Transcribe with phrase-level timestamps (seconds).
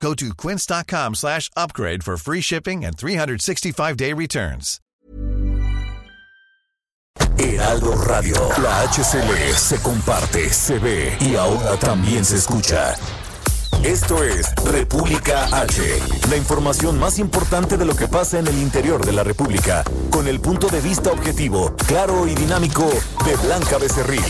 [0.00, 4.80] Go to quince.com slash upgrade for free shipping and 365-day returns.
[7.38, 12.94] Heraldo Radio, la HCL se comparte, se ve y ahora también se escucha.
[13.82, 15.82] Esto es República H,
[16.30, 20.28] la información más importante de lo que pasa en el interior de la República, con
[20.28, 22.88] el punto de vista objetivo, claro y dinámico
[23.24, 24.24] de Blanca Becerril.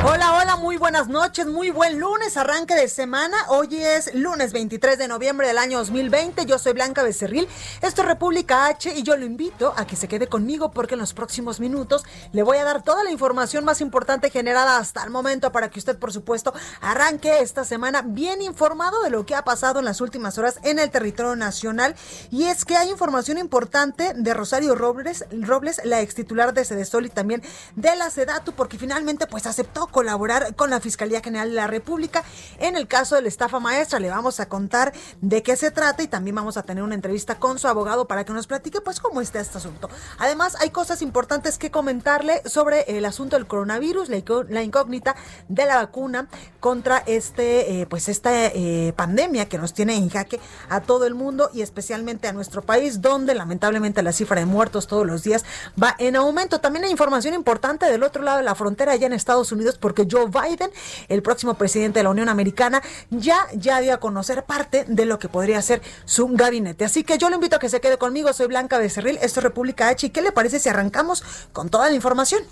[0.00, 3.36] Hola, hola, muy buenas noches, muy buen lunes, arranque de semana.
[3.48, 6.44] Hoy es lunes 23 de noviembre del año 2020.
[6.46, 7.46] Yo soy Blanca Becerril,
[7.82, 11.00] esto es República H y yo lo invito a que se quede conmigo porque en
[11.00, 15.10] los próximos minutos le voy a dar toda la información más importante generada hasta el
[15.10, 19.44] momento para que usted, por supuesto, arranque esta semana bien informado de lo que ha
[19.44, 21.94] pasado en las últimas horas en el territorio nacional.
[22.30, 27.06] Y es que hay información importante de Rosario Robles, Robles la ex titular de Sedesol
[27.06, 27.42] y también
[27.76, 32.24] de la Sedatu, porque finalmente pues aceptó colaborar con la Fiscalía General de la República
[32.58, 34.00] en el caso de la estafa maestra.
[34.00, 37.38] Le vamos a contar de qué se trata y también vamos a tener una entrevista
[37.38, 39.88] con su abogado para que nos platique pues cómo está este asunto.
[40.18, 45.16] Además, hay cosas importantes que comentarle sobre el asunto del coronavirus, la, incógnita
[45.48, 46.28] de la vacuna
[46.60, 51.14] contra este eh, pues esta eh, pandemia que nos tiene en jaque a todo el
[51.14, 55.44] mundo y especialmente a nuestro país, donde lamentablemente la cifra de muertos todos los días
[55.80, 56.60] va en aumento.
[56.60, 60.06] También hay información importante del otro lado de la frontera, allá en Estados Unidos, porque
[60.10, 60.70] Joe Biden,
[61.08, 65.18] el próximo presidente de la Unión Americana, ya, ya dio a conocer parte de lo
[65.18, 66.84] que podría ser su gabinete.
[66.84, 68.32] Así que yo le invito a que se quede conmigo.
[68.32, 70.06] Soy Blanca Becerril, esto es República H.
[70.06, 72.42] ¿Y qué le parece si arrancamos con toda la información?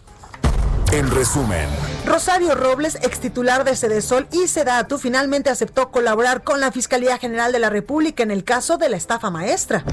[0.93, 1.69] En resumen,
[2.05, 7.53] Rosario Robles, ex titular de Sedesol y Sedatu, finalmente aceptó colaborar con la Fiscalía General
[7.53, 9.85] de la República en el caso de la estafa maestra.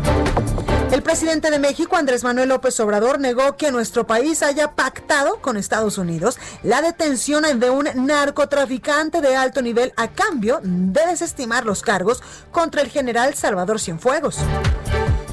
[0.91, 5.57] El presidente de México, Andrés Manuel López Obrador, negó que nuestro país haya pactado con
[5.57, 11.81] Estados Unidos la detención de un narcotraficante de alto nivel a cambio de desestimar los
[11.81, 14.37] cargos contra el general Salvador Cienfuegos.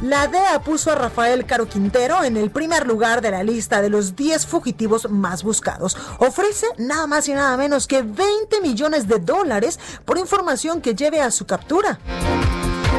[0.02, 3.90] La DEA puso a Rafael Caro Quintero en el primer lugar de la lista de
[3.90, 5.96] los 10 fugitivos más buscados.
[6.18, 11.22] Ofrece nada más y nada menos que 20 millones de dólares por información que lleve
[11.22, 12.00] a su captura.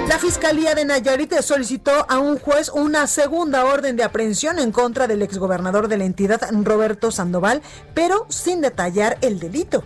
[0.07, 5.07] La Fiscalía de Nayarit solicitó a un juez una segunda orden de aprehensión en contra
[5.07, 7.63] del exgobernador de la entidad, Roberto Sandoval,
[7.95, 9.83] pero sin detallar el delito.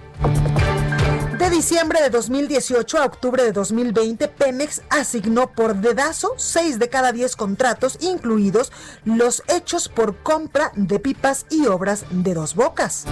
[1.40, 7.14] De diciembre de 2018 a octubre de 2020, Pemex asignó por dedazo 6 de cada
[7.14, 8.74] 10 contratos, incluidos
[9.06, 13.06] los hechos por compra de pipas y obras de dos bocas.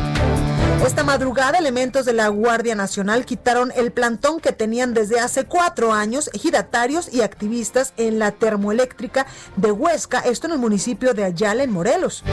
[0.85, 5.91] Esta madrugada, elementos de la Guardia Nacional quitaron el plantón que tenían desde hace cuatro
[5.91, 9.25] años giratarios y activistas en la termoeléctrica
[9.57, 12.23] de Huesca, esto en el municipio de Ayala, en Morelos.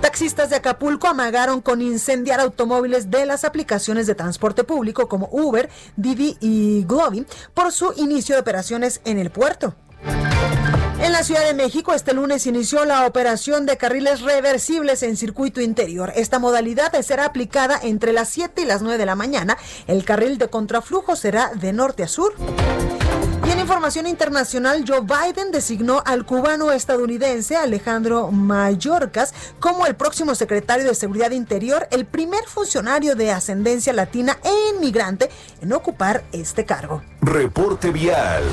[0.00, 5.70] Taxistas de Acapulco amagaron con incendiar automóviles de las aplicaciones de transporte público como Uber,
[5.96, 9.74] Didi y Globi por su inicio de operaciones en el puerto.
[11.04, 15.60] En la Ciudad de México, este lunes inició la operación de carriles reversibles en circuito
[15.60, 16.10] interior.
[16.16, 19.58] Esta modalidad será aplicada entre las 7 y las 9 de la mañana.
[19.86, 22.32] El carril de contraflujo será de norte a sur.
[23.46, 30.34] Y en información internacional, Joe Biden designó al cubano estadounidense Alejandro Mayorkas como el próximo
[30.34, 35.28] secretario de Seguridad Interior, el primer funcionario de ascendencia latina e inmigrante
[35.60, 37.02] en ocupar este cargo.
[37.20, 38.44] Reporte vial.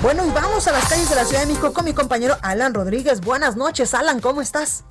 [0.00, 2.72] Bueno, y vamos a las calles de la Ciudad de México con mi compañero Alan
[2.72, 3.22] Rodríguez.
[3.22, 4.84] Buenas noches, Alan, ¿cómo estás?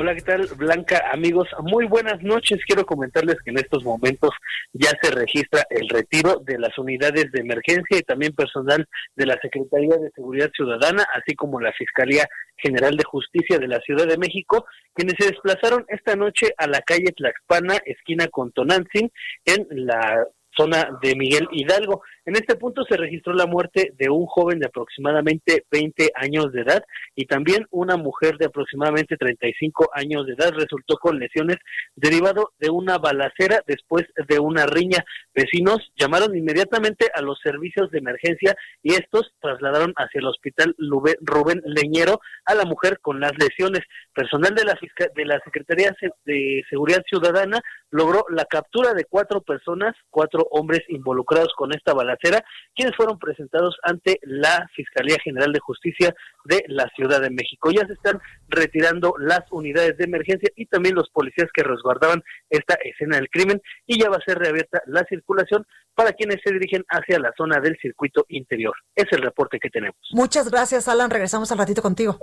[0.00, 1.10] Hola, ¿qué tal, Blanca?
[1.10, 2.64] Amigos, muy buenas noches.
[2.64, 4.30] Quiero comentarles que en estos momentos
[4.72, 8.86] ya se registra el retiro de las unidades de emergencia y también personal
[9.16, 12.28] de la Secretaría de Seguridad Ciudadana, así como la Fiscalía
[12.58, 16.80] General de Justicia de la Ciudad de México, quienes se desplazaron esta noche a la
[16.82, 19.10] calle Tlaxpana, esquina con Tonantzin,
[19.46, 22.02] en la zona de Miguel Hidalgo.
[22.28, 26.60] En este punto se registró la muerte de un joven de aproximadamente 20 años de
[26.60, 26.84] edad
[27.16, 31.56] y también una mujer de aproximadamente 35 años de edad resultó con lesiones
[31.96, 35.02] derivado de una balacera después de una riña.
[35.34, 40.76] Vecinos llamaron inmediatamente a los servicios de emergencia y estos trasladaron hacia el hospital
[41.22, 43.80] Rubén Leñero a la mujer con las lesiones.
[44.12, 44.78] Personal de la,
[45.14, 45.96] de la Secretaría
[46.26, 47.58] de Seguridad Ciudadana
[47.90, 52.44] logró la captura de cuatro personas, cuatro hombres involucrados con esta balacera Balacera,
[52.74, 57.70] quienes fueron presentados ante la Fiscalía General de Justicia de la Ciudad de México.
[57.70, 62.74] Ya se están retirando las unidades de emergencia y también los policías que resguardaban esta
[62.84, 66.84] escena del crimen y ya va a ser reabierta la circulación para quienes se dirigen
[66.88, 68.74] hacia la zona del circuito interior.
[68.94, 69.98] Es el reporte que tenemos.
[70.12, 71.10] Muchas gracias, Alan.
[71.10, 72.18] Regresamos al ratito contigo.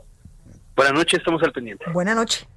[0.76, 1.86] Buenas noches, estamos al pendiente.
[1.92, 2.48] Buenas noches.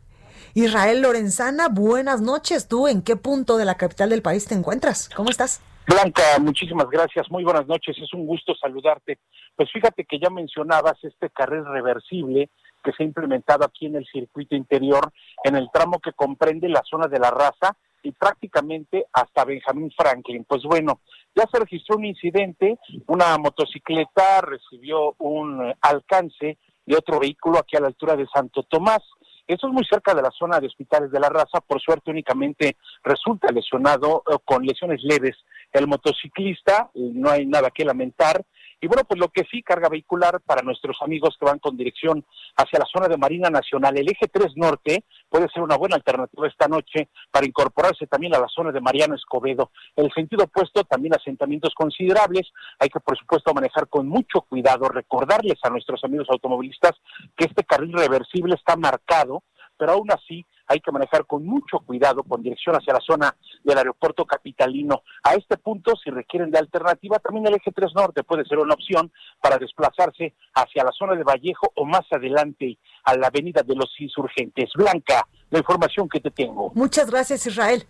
[0.55, 2.69] Israel Lorenzana, buenas noches.
[2.69, 5.09] ¿Tú en qué punto de la capital del país te encuentras?
[5.15, 5.61] ¿Cómo estás?
[5.89, 7.31] Blanca, muchísimas gracias.
[7.31, 7.97] Muy buenas noches.
[7.97, 9.21] Es un gusto saludarte.
[9.57, 12.51] Pues fíjate que ya mencionabas este carril reversible
[12.85, 15.11] que se ha implementado aquí en el circuito interior,
[15.45, 20.45] en el tramo que comprende la zona de la raza y prácticamente hasta Benjamín Franklin.
[20.45, 21.01] Pues bueno,
[21.35, 27.81] ya se registró un incidente, una motocicleta recibió un alcance de otro vehículo aquí a
[27.81, 29.01] la altura de Santo Tomás.
[29.47, 31.63] Esto es muy cerca de la zona de hospitales de la raza.
[31.67, 35.35] Por suerte, únicamente resulta lesionado eh, con lesiones leves
[35.73, 36.91] el motociclista.
[36.95, 38.45] No hay nada que lamentar.
[38.81, 42.25] Y bueno, pues lo que sí, carga vehicular para nuestros amigos que van con dirección
[42.57, 46.47] hacia la zona de Marina Nacional, el eje 3 Norte puede ser una buena alternativa
[46.47, 49.73] esta noche para incorporarse también a la zona de Mariano Escobedo.
[49.97, 52.53] El sentido opuesto, también asentamientos considerables.
[52.79, 56.93] Hay que, por supuesto, manejar con mucho cuidado, recordarles a nuestros amigos automovilistas
[57.37, 59.43] que este carril reversible está marcado,
[59.77, 63.35] pero aún así hay que manejar con mucho cuidado con dirección hacia la zona
[63.65, 65.03] del aeropuerto capitalino.
[65.25, 68.75] A este punto, si requieren de alternativa, también el eje 3 Norte puede ser una
[68.75, 69.11] opción
[69.41, 73.91] para desplazarse hacia la zona de Vallejo o más adelante a la avenida de los
[73.99, 74.71] insurgentes.
[74.75, 76.71] Blanca, la información que te tengo.
[76.75, 77.87] Muchas gracias, Israel.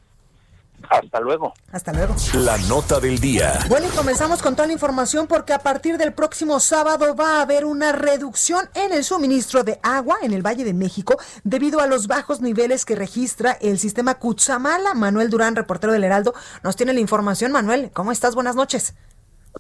[0.88, 1.52] Hasta luego.
[1.72, 2.14] Hasta luego.
[2.34, 3.58] La nota del día.
[3.68, 7.42] Bueno, y comenzamos con toda la información porque a partir del próximo sábado va a
[7.42, 11.86] haber una reducción en el suministro de agua en el Valle de México debido a
[11.86, 14.94] los bajos niveles que registra el sistema Cutzamala.
[14.94, 17.52] Manuel Durán, reportero del Heraldo, nos tiene la información.
[17.52, 18.34] Manuel, ¿cómo estás?
[18.34, 18.94] Buenas noches.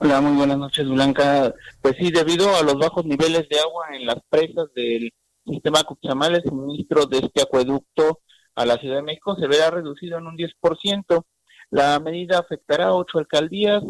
[0.00, 1.52] Hola, muy buenas noches, Blanca.
[1.82, 5.12] Pues sí, debido a los bajos niveles de agua en las presas del
[5.44, 8.20] sistema Cutzamala, el suministro de este acueducto
[8.58, 11.24] a la Ciudad de México se verá reducido en un 10%.
[11.70, 13.84] La medida afectará a ocho alcaldías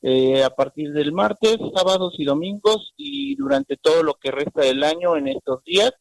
[0.00, 4.82] eh, a partir del martes, sábados y domingos y durante todo lo que resta del
[4.82, 5.92] año en estos días.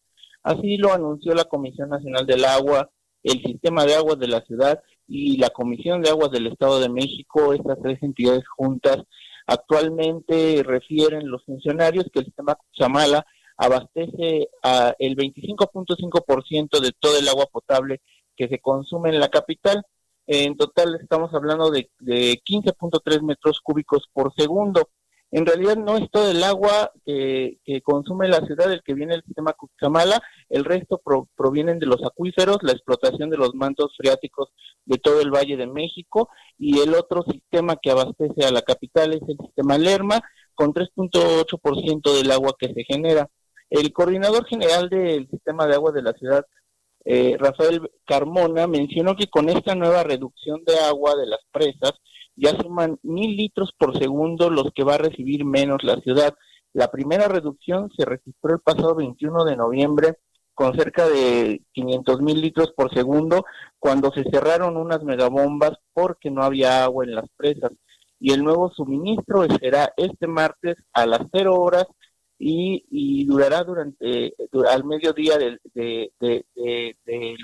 [0.41, 2.89] Así lo anunció la Comisión Nacional del Agua,
[3.23, 6.89] el Sistema de Aguas de la Ciudad y la Comisión de Aguas del Estado de
[6.89, 9.03] México, estas tres entidades juntas.
[9.47, 13.25] Actualmente refieren los funcionarios que el sistema Chamala
[13.57, 18.01] abastece a el 25.5% de todo el agua potable
[18.35, 19.83] que se consume en la capital.
[20.25, 24.89] En total estamos hablando de, de 15.3 metros cúbicos por segundo.
[25.33, 29.23] En realidad no es todo el agua que, consume la ciudad el que viene del
[29.23, 31.01] sistema Cuchamala, el resto
[31.35, 34.49] provienen de los acuíferos, la explotación de los mantos freáticos
[34.85, 39.13] de todo el Valle de México y el otro sistema que abastece a la capital
[39.13, 40.21] es el sistema Lerma
[40.53, 43.27] con 3.8% del agua que se genera.
[43.71, 46.45] El coordinador general del sistema de agua de la ciudad,
[47.05, 51.93] eh, Rafael Carmona, mencionó que con esta nueva reducción de agua de las presas
[52.35, 56.33] ya suman mil litros por segundo los que va a recibir menos la ciudad.
[56.73, 60.17] La primera reducción se registró el pasado 21 de noviembre
[60.53, 63.43] con cerca de 500 mil litros por segundo
[63.79, 67.71] cuando se cerraron unas megabombas porque no había agua en las presas.
[68.19, 71.85] Y el nuevo suministro será este martes a las 0 horas
[72.45, 74.35] y, durará durante
[74.69, 75.59] al mediodía del,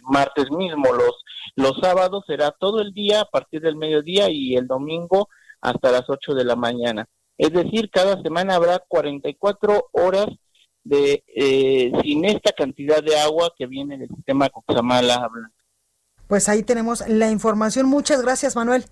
[0.04, 0.94] martes mismo.
[0.94, 1.24] Los,
[1.56, 5.30] los sábados será todo el día a partir del mediodía y el domingo
[5.62, 7.08] hasta las 8 de la mañana.
[7.38, 10.28] Es decir, cada semana habrá 44 horas
[10.84, 15.30] de eh, sin esta cantidad de agua que viene del sistema Coxamala.
[16.28, 17.88] Pues ahí tenemos la información.
[17.88, 18.86] Muchas gracias, Manuel.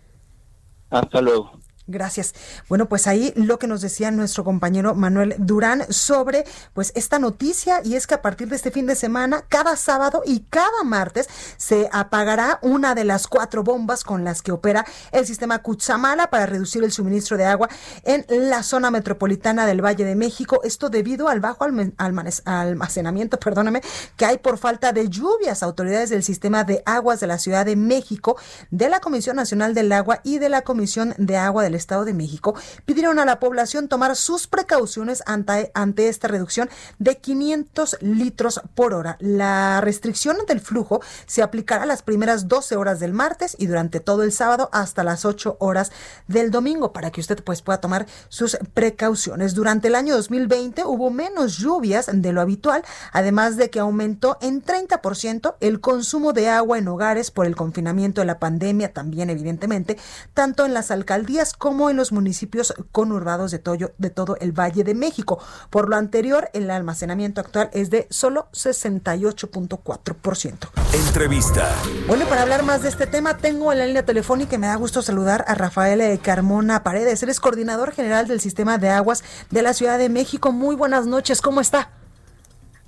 [0.89, 1.59] Hasta luego.
[1.89, 2.35] Gracias.
[2.67, 7.79] Bueno, pues ahí lo que nos decía nuestro compañero Manuel Durán sobre pues esta noticia
[7.81, 11.29] y es que a partir de este fin de semana, cada sábado y cada martes
[11.55, 16.45] se apagará una de las cuatro bombas con las que opera el sistema Cuchamala para
[16.45, 17.69] reducir el suministro de agua
[18.03, 20.59] en la zona metropolitana del Valle de México.
[20.65, 21.65] Esto debido al bajo
[21.95, 23.81] almacenamiento, perdóname,
[24.17, 25.63] que hay por falta de lluvias.
[25.63, 28.35] Autoridades del sistema de aguas de la Ciudad de México,
[28.71, 32.13] de la Comisión Nacional del Agua y de la Comisión de Agua del Estado de
[32.13, 32.55] México
[32.85, 36.69] pidieron a la población tomar sus precauciones ante, ante esta reducción
[36.99, 39.17] de 500 litros por hora.
[39.19, 44.23] La restricción del flujo se aplicará las primeras 12 horas del martes y durante todo
[44.23, 45.91] el sábado hasta las 8 horas
[46.27, 49.53] del domingo para que usted pues pueda tomar sus precauciones.
[49.53, 54.63] Durante el año 2020 hubo menos lluvias de lo habitual, además de que aumentó en
[54.63, 59.97] 30% el consumo de agua en hogares por el confinamiento de la pandemia también evidentemente,
[60.33, 63.61] tanto en las alcaldías como como en los municipios conurbados de,
[63.97, 65.37] de todo el Valle de México.
[65.69, 70.69] Por lo anterior, el almacenamiento actual es de solo 68.4%.
[70.93, 71.69] Entrevista.
[72.07, 74.77] Bueno, para hablar más de este tema, tengo en la línea telefónica y me da
[74.77, 77.21] gusto saludar a Rafael Carmona Paredes.
[77.21, 80.53] Él es coordinador general del Sistema de Aguas de la Ciudad de México.
[80.53, 81.89] Muy buenas noches, ¿cómo está?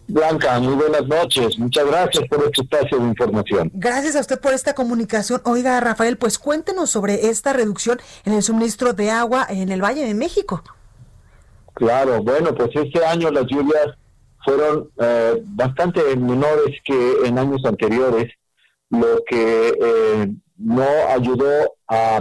[0.09, 1.59] Blanca, muy buenas noches.
[1.59, 3.69] Muchas gracias por este espacio de información.
[3.75, 5.39] Gracias a usted por esta comunicación.
[5.45, 10.05] Oiga, Rafael, pues cuéntenos sobre esta reducción en el suministro de agua en el Valle
[10.05, 10.63] de México.
[11.75, 13.87] Claro, bueno, pues este año las lluvias
[14.43, 18.33] fueron eh, bastante menores que en años anteriores,
[18.89, 22.19] lo que eh, no ayudó a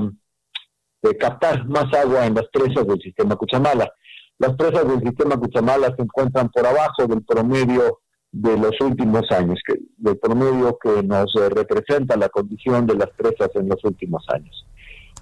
[1.02, 3.90] eh, captar más agua en las presas del sistema Cuchamala.
[4.38, 7.98] Las presas del sistema Cuchamala se encuentran por abajo del promedio
[8.30, 13.08] de los últimos años, que, del promedio que nos eh, representa la condición de las
[13.16, 14.64] presas en los últimos años.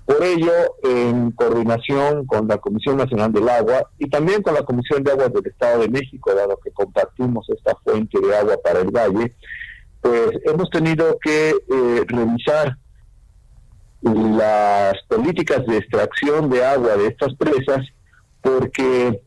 [0.05, 0.53] Por ello,
[0.85, 5.33] en coordinación con la Comisión Nacional del Agua y también con la Comisión de Aguas
[5.33, 9.35] del Estado de México, dado que compartimos esta fuente de agua para el valle,
[10.01, 12.77] pues hemos tenido que eh, revisar
[14.03, 17.81] las políticas de extracción de agua de estas presas
[18.47, 19.21] porque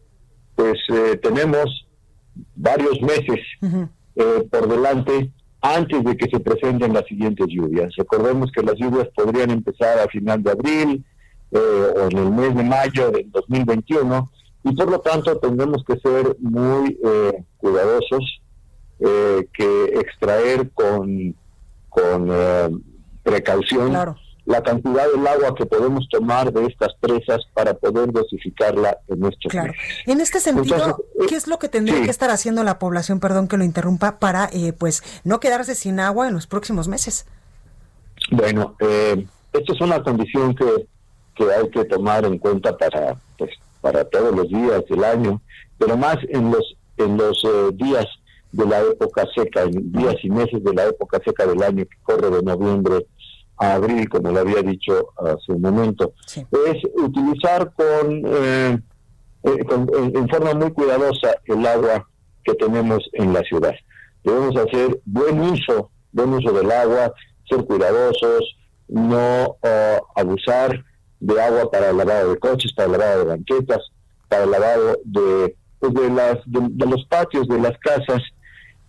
[0.56, 1.86] pues eh, tenemos
[2.56, 3.40] varios meses
[4.16, 5.30] eh, por delante
[5.62, 7.94] antes de que se presenten las siguientes lluvias.
[7.98, 11.06] Recordemos que las lluvias podrían empezar a final de abril
[11.52, 14.32] eh, o en el mes de mayo del 2021
[14.64, 16.98] y por lo tanto tendremos que ser muy
[17.58, 18.42] cuidadosos,
[19.00, 21.36] que extraer con,
[21.90, 22.84] con
[23.24, 23.90] precaución.
[23.90, 24.16] Claro
[24.50, 29.52] la cantidad del agua que podemos tomar de estas presas para poder dosificarla en nuestros
[29.52, 29.74] claro.
[30.08, 33.58] En este sentido, ¿qué es lo que tendría que estar haciendo la población, perdón que
[33.58, 37.28] lo interrumpa, para eh, pues no quedarse sin agua en los próximos meses?
[38.32, 40.88] Bueno, eh, esto es una condición que,
[41.36, 43.52] que hay que tomar en cuenta para pues
[43.82, 45.40] para todos los días del año,
[45.78, 48.08] pero más en los en los eh, días
[48.52, 51.98] de la época seca, en días y meses de la época seca del año que
[52.02, 53.06] corre de noviembre
[53.60, 58.80] a abril, como lo había dicho hace un momento, es utilizar con, eh,
[59.44, 59.60] eh,
[60.16, 62.08] en forma muy cuidadosa el agua
[62.44, 63.76] que tenemos en la ciudad.
[64.24, 67.14] Debemos hacer buen uso, buen uso del agua,
[67.48, 70.84] ser cuidadosos, no uh, abusar
[71.20, 73.92] de agua para el lavado de coches, para el lavado de banquetas,
[74.28, 78.22] para el lavado de, pues de, las, de los patios de las casas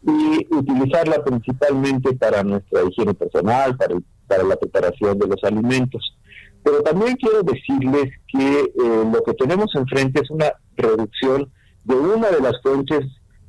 [0.03, 6.17] y utilizarla principalmente para nuestra higiene personal, para el para la preparación de los alimentos.
[6.63, 11.51] Pero también quiero decirles que eh, lo que tenemos enfrente es una reducción
[11.85, 13.01] de una de las fuentes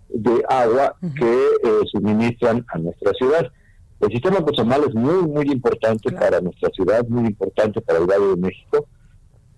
[0.10, 1.34] de agua que
[1.64, 3.52] eh, suministran a nuestra ciudad.
[4.00, 8.30] El sistema Cochamal es muy, muy importante para nuestra ciudad, muy importante para el Valle
[8.30, 8.88] de México,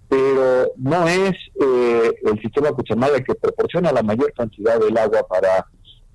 [0.10, 5.26] pero no es eh, el sistema Cuchamal el que proporciona la mayor cantidad del agua
[5.30, 5.68] para,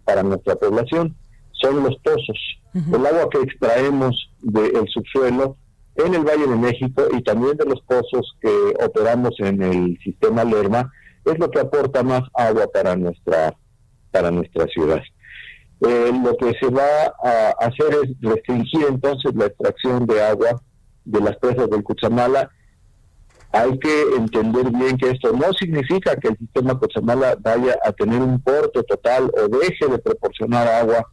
[0.04, 1.16] para nuestra población
[1.60, 2.38] son los pozos.
[2.74, 5.56] El agua que extraemos del subsuelo
[5.96, 10.44] en el Valle de México y también de los pozos que operamos en el sistema
[10.44, 10.92] Lerma
[11.24, 13.54] es lo que aporta más agua para nuestra
[14.10, 15.02] para nuestra ciudad.
[15.80, 20.60] Eh, lo que se va a hacer es restringir entonces la extracción de agua
[21.04, 22.50] de las presas del Cuchamala.
[23.52, 28.20] Hay que entender bien que esto no significa que el sistema Cuchamala vaya a tener
[28.20, 31.06] un corte total o deje de proporcionar agua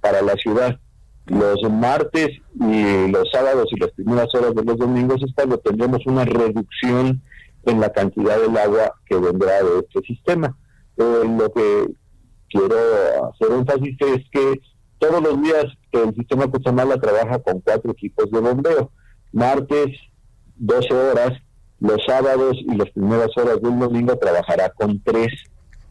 [0.00, 0.78] para la ciudad.
[1.26, 2.28] Los martes
[2.58, 7.22] y los sábados y las primeras horas de los domingos es cuando tendremos una reducción
[7.64, 10.56] en la cantidad del agua que vendrá de este sistema.
[10.96, 11.86] Eh, lo que
[12.48, 12.76] quiero
[13.28, 14.60] hacer énfasis es que
[14.98, 18.90] todos los días el sistema Cuchamala trabaja con cuatro equipos de bombeo.
[19.32, 19.96] Martes,
[20.56, 21.32] 12 horas,
[21.78, 25.28] los sábados y las primeras horas del domingo trabajará con tres.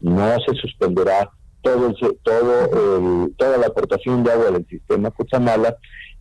[0.00, 1.30] No se suspenderá
[1.62, 5.76] todo, todo toda la aportación de agua del sistema Cuchamala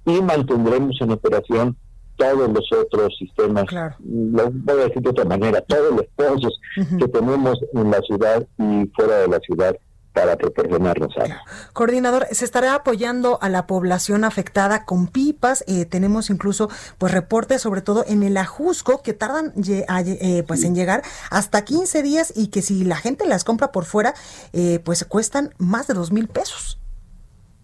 [0.05, 1.77] y mantendremos en operación
[2.17, 7.07] todos los otros sistemas, lo voy a decir de otra manera, todos los pozos que
[7.07, 9.75] tenemos en la ciudad y fuera de la ciudad
[10.19, 11.41] para proporcionarnos agua.
[11.71, 15.63] Coordinador, se estará apoyando a la población afectada con pipas.
[15.67, 20.75] Eh, tenemos incluso pues reportes, sobre todo en el Ajusco, que tardan eh, pues en
[20.75, 24.13] llegar hasta 15 días y que si la gente las compra por fuera,
[24.51, 26.79] eh, pues cuestan más de dos mil pesos.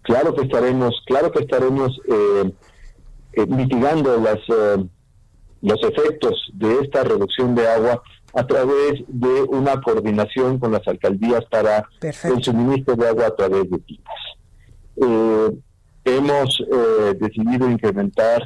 [0.02, 2.00] Claro que estaremos, claro que estaremos
[3.48, 4.38] mitigando las
[5.62, 8.02] los efectos de esta reducción de agua
[8.36, 13.70] a través de una coordinación con las alcaldías para el suministro de agua a través
[13.70, 14.14] de pipas.
[14.96, 15.50] Eh,
[16.04, 18.42] hemos eh, decidido incrementar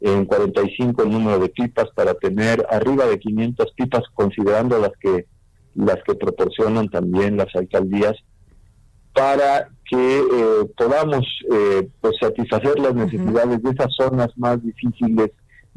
[0.00, 5.26] en 45 el número de pipas para tener arriba de 500 pipas, considerando las que
[5.74, 8.16] las que proporcionan también las alcaldías,
[9.14, 15.30] para que eh, podamos eh, pues satisfacer las necesidades de esas zonas más difíciles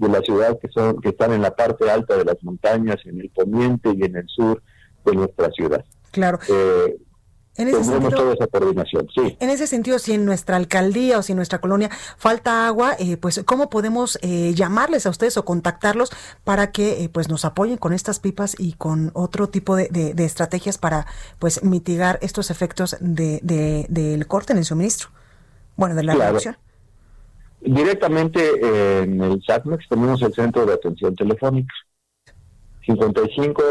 [0.03, 3.19] de la ciudad que son que están en la parte alta de las montañas, en
[3.19, 4.62] el poniente y en el sur
[5.05, 5.83] de nuestra ciudad.
[6.12, 6.39] Claro.
[6.48, 6.98] Eh,
[7.55, 9.38] en ese sentido, toda esa coordinación, sí.
[9.39, 13.15] En ese sentido, si en nuestra alcaldía o si en nuestra colonia falta agua, eh,
[13.15, 16.10] pues ¿cómo podemos eh, llamarles a ustedes o contactarlos
[16.43, 20.79] para que pues nos apoyen con estas pipas y con otro tipo de, de, estrategias
[20.79, 21.05] para
[21.38, 23.39] pues mitigar estos efectos de,
[23.88, 25.10] del corte en el suministro?
[25.75, 26.57] Bueno, de la reducción.
[27.65, 31.74] Directamente en el SACMEX tenemos el centro de atención telefónica.
[32.86, 33.63] 55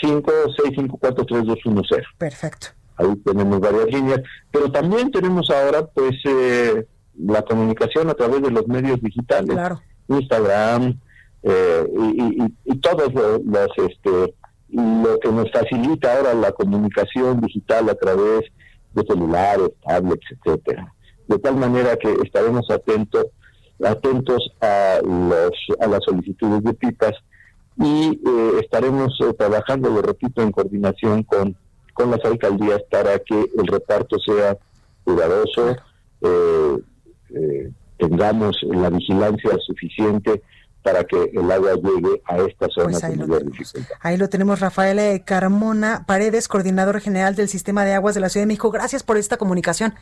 [0.00, 1.26] cinco 654
[2.18, 2.68] Perfecto.
[2.96, 6.86] Ahí tenemos varias líneas, pero también tenemos ahora pues eh,
[7.18, 9.50] la comunicación a través de los medios digitales.
[9.50, 9.80] Claro.
[10.08, 10.98] Instagram
[11.42, 14.34] eh, y, y, y, todos los, este
[14.70, 18.42] lo que nos facilita ahora la comunicación digital a través
[18.92, 20.94] de celulares, tablets, etcétera
[21.28, 23.26] de tal manera que estaremos atentos
[23.82, 27.12] atentos a los a las solicitudes de pipas
[27.76, 31.56] y eh, estaremos eh, trabajando, lo repito, en coordinación con,
[31.92, 34.56] con las alcaldías para que el reparto sea
[35.02, 35.76] cuidadoso,
[36.22, 40.42] eh, tengamos la vigilancia suficiente
[40.82, 43.40] para que el agua llegue a esta zona pues ahí, lo
[44.00, 48.42] ahí lo tenemos, Rafael Carmona Paredes, coordinador general del Sistema de Aguas de la Ciudad
[48.42, 48.70] de México.
[48.70, 49.94] Gracias por esta comunicación.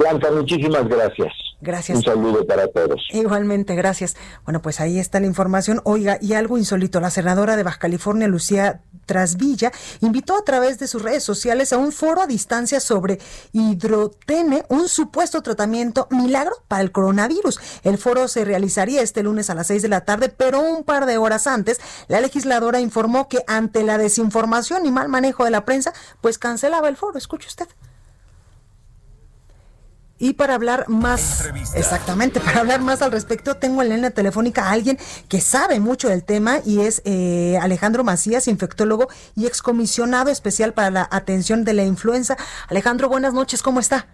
[0.00, 1.30] Blanca, muchísimas gracias.
[1.60, 1.98] Gracias.
[1.98, 3.06] Un saludo para todos.
[3.10, 4.16] Igualmente, gracias.
[4.46, 5.82] Bueno, pues ahí está la información.
[5.84, 10.86] Oiga, y algo insólito, la senadora de Baja California, Lucía Trasvilla, invitó a través de
[10.86, 13.18] sus redes sociales a un foro a distancia sobre
[13.52, 17.60] hidrotene, un supuesto tratamiento milagro para el coronavirus.
[17.84, 21.04] El foro se realizaría este lunes a las seis de la tarde, pero un par
[21.04, 21.78] de horas antes,
[22.08, 25.92] la legisladora informó que ante la desinformación y mal manejo de la prensa,
[26.22, 27.18] pues cancelaba el foro.
[27.18, 27.68] Escuche usted.
[30.22, 34.66] Y para hablar más, exactamente, para hablar más al respecto, tengo en la línea telefónica
[34.66, 40.30] a alguien que sabe mucho del tema y es eh, Alejandro Macías, infectólogo y excomisionado
[40.30, 42.36] especial para la atención de la influenza.
[42.68, 44.08] Alejandro, buenas noches, ¿cómo está?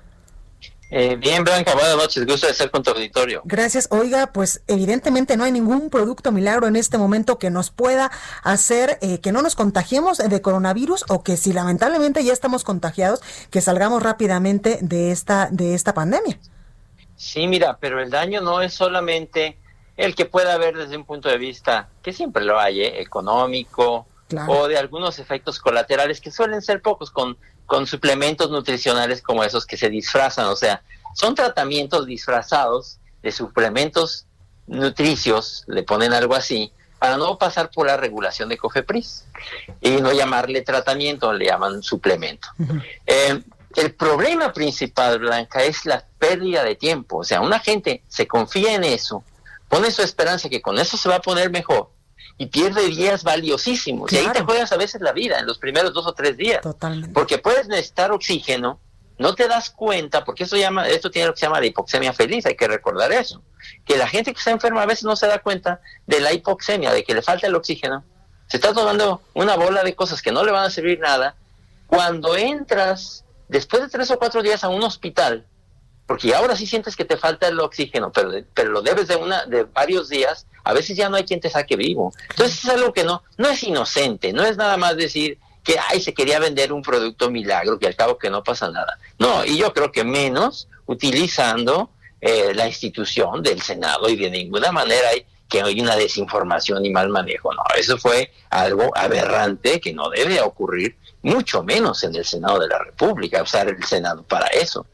[0.88, 3.42] Eh, bien, Blanca, buenas noches, gusto de estar con tu auditorio.
[3.44, 3.88] Gracias.
[3.90, 8.12] Oiga, pues evidentemente no hay ningún producto milagro en este momento que nos pueda
[8.44, 13.20] hacer eh, que no nos contagiemos de coronavirus o que si lamentablemente ya estamos contagiados,
[13.51, 16.38] que salgamos rápidamente de esta, de esta pandemia.
[17.16, 19.59] Sí, mira, pero el daño no es solamente
[19.96, 23.01] el que pueda haber desde un punto de vista, que siempre lo hay, ¿eh?
[23.01, 24.07] económico,
[24.49, 29.66] o de algunos efectos colaterales que suelen ser pocos, con con suplementos nutricionales como esos
[29.66, 30.83] que se disfrazan, o sea,
[31.14, 34.26] son tratamientos disfrazados de suplementos
[34.66, 39.24] nutricios, le ponen algo así, para no pasar por la regulación de COFEPRIS
[39.81, 42.48] y no llamarle tratamiento, le llaman suplemento.
[43.07, 43.42] Eh,
[43.76, 47.18] el problema principal, Blanca, es la pérdida de tiempo.
[47.18, 49.22] O sea, una gente se confía en eso,
[49.68, 51.90] pone su esperanza que con eso se va a poner mejor
[52.38, 54.12] y pierde días valiosísimos.
[54.12, 56.61] Y ahí te juegas a veces la vida en los primeros dos o tres días.
[56.61, 57.12] Totalmente.
[57.12, 58.79] Porque puedes necesitar oxígeno,
[59.18, 62.12] no te das cuenta, porque eso llama, esto tiene lo que se llama la hipoxemia
[62.12, 63.42] feliz, hay que recordar eso.
[63.85, 66.92] Que la gente que está enferma a veces no se da cuenta de la hipoxemia,
[66.92, 68.05] de que le falta el oxígeno.
[68.49, 71.35] Se está tomando una bola de cosas que no le van a servir nada.
[71.87, 75.46] Cuando entras después de tres o cuatro días a un hospital,
[76.07, 79.46] porque ahora sí sientes que te falta el oxígeno, pero, pero lo debes de una
[79.46, 82.12] de varios días, a veces ya no hay quien te saque vivo.
[82.31, 86.00] Entonces es algo que no no es inocente, no es nada más decir que ay
[86.00, 88.98] se quería vender un producto milagro que al cabo que no pasa nada.
[89.18, 94.72] No, y yo creo que menos utilizando eh, la institución del Senado y de ninguna
[94.72, 97.55] manera hay que hay una desinformación y mal manejo.
[97.55, 102.66] No, eso fue algo aberrante que no debe ocurrir, mucho menos en el Senado de
[102.66, 104.87] la República, usar el Senado para eso.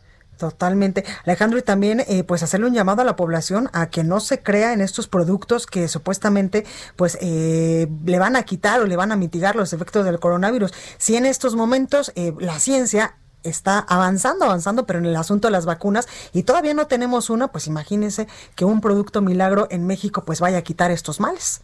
[0.43, 1.05] Totalmente.
[1.25, 4.43] Alejandro, y también eh, pues hacerle un llamado a la población a que no se
[4.43, 9.13] crea en estos productos que supuestamente pues eh, le van a quitar o le van
[9.13, 10.73] a mitigar los efectos del coronavirus.
[10.99, 15.53] Si en estos momentos eh, la ciencia está avanzando, avanzando, pero en el asunto de
[15.53, 18.27] las vacunas y todavía no tenemos una, pues imagínense
[18.57, 21.61] que un producto milagro en México pues vaya a quitar estos males.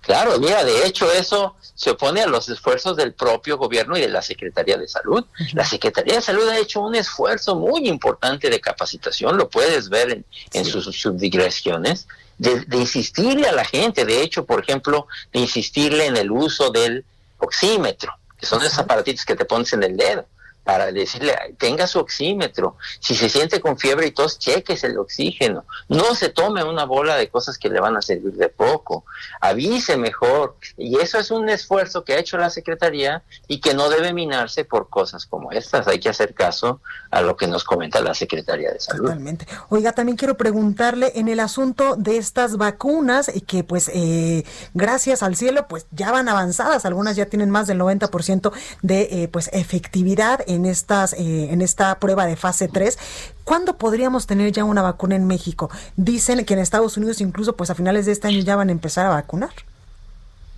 [0.00, 4.08] Claro, mira, de hecho eso se opone a los esfuerzos del propio gobierno y de
[4.08, 5.24] la Secretaría de Salud.
[5.52, 10.24] La Secretaría de Salud ha hecho un esfuerzo muy importante de capacitación, lo puedes ver
[10.52, 12.06] en, sus subdigresiones,
[12.38, 17.04] de, insistirle a la gente, de hecho, por ejemplo, de insistirle en el uso del
[17.38, 20.26] oxímetro, que son esos aparatitos que te pones en el dedo
[20.64, 25.66] para decirle, tenga su oxímetro, si se siente con fiebre y tos, cheques el oxígeno,
[25.88, 29.04] no se tome una bola de cosas que le van a servir de poco,
[29.40, 33.90] avise mejor, y eso es un esfuerzo que ha hecho la Secretaría y que no
[33.90, 38.00] debe minarse por cosas como estas, hay que hacer caso a lo que nos comenta
[38.00, 39.04] la Secretaría de Salud.
[39.04, 39.46] Totalmente.
[39.68, 45.22] Oiga, también quiero preguntarle en el asunto de estas vacunas, y que pues eh, gracias
[45.22, 49.50] al cielo, pues ya van avanzadas, algunas ya tienen más del 90% de eh, pues
[49.52, 52.98] efectividad en estas eh, en esta prueba de fase 3.
[53.44, 55.70] ¿Cuándo podríamos tener ya una vacuna en México?
[55.96, 58.72] Dicen que en Estados Unidos incluso pues a finales de este año ya van a
[58.72, 59.52] empezar a vacunar.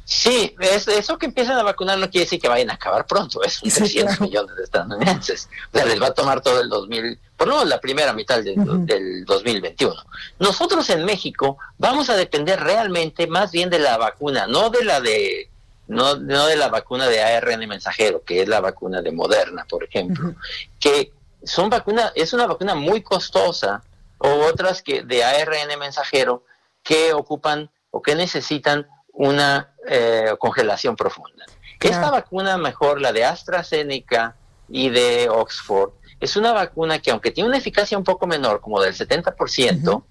[0.09, 3.61] Sí, eso que empiezan a vacunar no quiere decir que vayan a acabar pronto, es
[3.61, 5.49] un 300 millones de estadounidenses.
[5.73, 8.41] O sea, les va a tomar todo el 2000, por lo menos la primera mitad
[8.41, 9.93] del, del 2021.
[10.39, 15.01] Nosotros en México vamos a depender realmente más bien de la vacuna, no de la
[15.01, 15.51] de
[15.89, 19.85] no, no de la vacuna de ARN mensajero, que es la vacuna de Moderna, por
[19.85, 20.35] ejemplo,
[20.81, 21.13] que
[21.45, 23.83] son vacunas, es una vacuna muy costosa,
[24.19, 26.45] o otras que de ARN mensajero
[26.83, 31.45] que ocupan o que necesitan una eh, congelación profunda.
[31.81, 34.35] Esta vacuna mejor, la de AstraZeneca
[34.69, 38.81] y de Oxford, es una vacuna que aunque tiene una eficacia un poco menor, como
[38.81, 40.03] del 70%,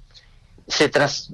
[0.68, 0.92] se,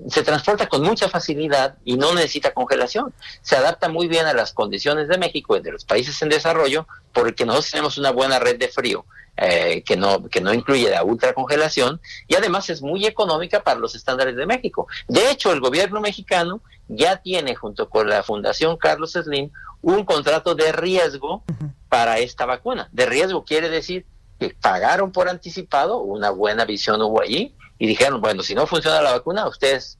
[0.10, 3.14] se transporta con mucha facilidad y no necesita congelación.
[3.42, 6.88] Se adapta muy bien a las condiciones de México y de los países en desarrollo
[7.14, 9.06] porque nosotros tenemos una buena red de frío
[9.38, 13.96] eh, que, no, que no incluye la ultracongelación y además es muy económica para los
[13.96, 14.88] estándares de México.
[15.08, 19.50] De hecho, el gobierno mexicano ya tiene junto con la Fundación Carlos Slim
[19.82, 21.44] un contrato de riesgo
[21.88, 22.90] para esta vacuna.
[22.92, 24.06] De riesgo quiere decir
[24.40, 29.02] que pagaron por anticipado, una buena visión hubo allí, y dijeron, bueno, si no funciona
[29.02, 29.98] la vacuna, ustedes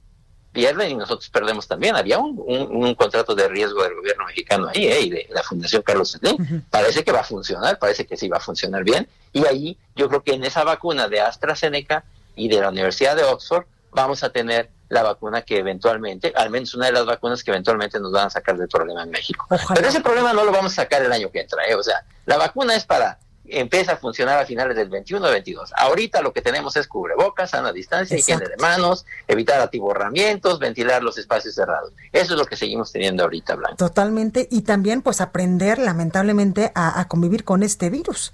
[0.52, 1.96] pierden y nosotros perdemos también.
[1.96, 5.00] Había un, contrato de riesgo del gobierno mexicano ahí ¿eh?
[5.00, 6.62] y de la Fundación Carlos Slim.
[6.70, 9.08] Parece que va a funcionar, parece que sí va a funcionar bien.
[9.32, 12.04] Y ahí yo creo que en esa vacuna de AstraZeneca
[12.36, 16.74] y de la Universidad de Oxford vamos a tener la vacuna que eventualmente, al menos
[16.74, 19.44] una de las vacunas que eventualmente nos van a sacar del problema en México.
[19.74, 21.64] Pero ese problema no lo vamos a sacar el año que entra.
[21.66, 21.74] ¿eh?
[21.74, 25.72] O sea, la vacuna es para empieza a funcionar a finales del 21 22.
[25.76, 31.18] Ahorita lo que tenemos es cubrebocas, sana distancia, higiene de manos, evitar atiborramientos, ventilar los
[31.18, 31.92] espacios cerrados.
[32.12, 33.76] Eso es lo que seguimos teniendo ahorita, Blanca.
[33.76, 34.48] Totalmente.
[34.50, 38.32] Y también, pues, aprender, lamentablemente, a, convivir con este virus.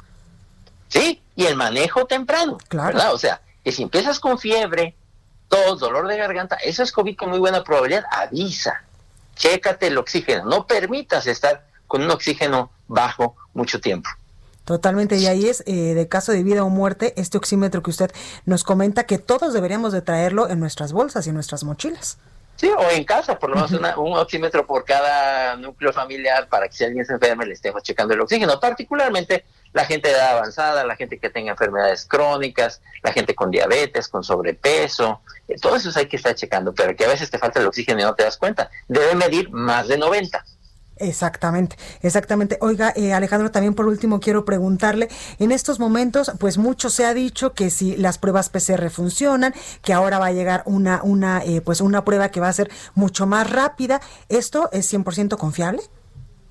[0.89, 2.59] Sí, y el manejo temprano.
[2.69, 2.95] Claro.
[2.95, 3.15] ¿verdad?
[3.15, 4.95] O sea, que si empiezas con fiebre,
[5.49, 8.85] tos, dolor de garganta, eso es COVID con muy buena probabilidad, avisa.
[9.37, 10.45] Chécate el oxígeno.
[10.45, 14.09] No permitas estar con un oxígeno bajo mucho tiempo.
[14.69, 18.11] Totalmente, y ahí es eh, de caso de vida o muerte este oxímetro que usted
[18.45, 22.19] nos comenta que todos deberíamos de traerlo en nuestras bolsas y en nuestras mochilas.
[22.57, 26.75] Sí, o en casa, por lo menos un oxímetro por cada núcleo familiar para que
[26.75, 30.85] si alguien se enferme le estemos checando el oxígeno, particularmente la gente de edad avanzada,
[30.85, 35.91] la gente que tenga enfermedades crónicas, la gente con diabetes, con sobrepeso, eh, todo eso
[35.99, 38.25] hay que estar checando, pero que a veces te falta el oxígeno y no te
[38.25, 38.71] das cuenta.
[38.87, 40.45] Debe medir más de 90.
[41.01, 42.59] Exactamente, exactamente.
[42.61, 45.09] Oiga, eh, Alejandro, también por último quiero preguntarle,
[45.39, 49.93] en estos momentos, pues mucho se ha dicho que si las pruebas PCR funcionan, que
[49.93, 53.27] ahora va a llegar una, una, eh, pues una prueba que va a ser mucho
[53.27, 55.83] más rápida, ¿esto es 100% confiable?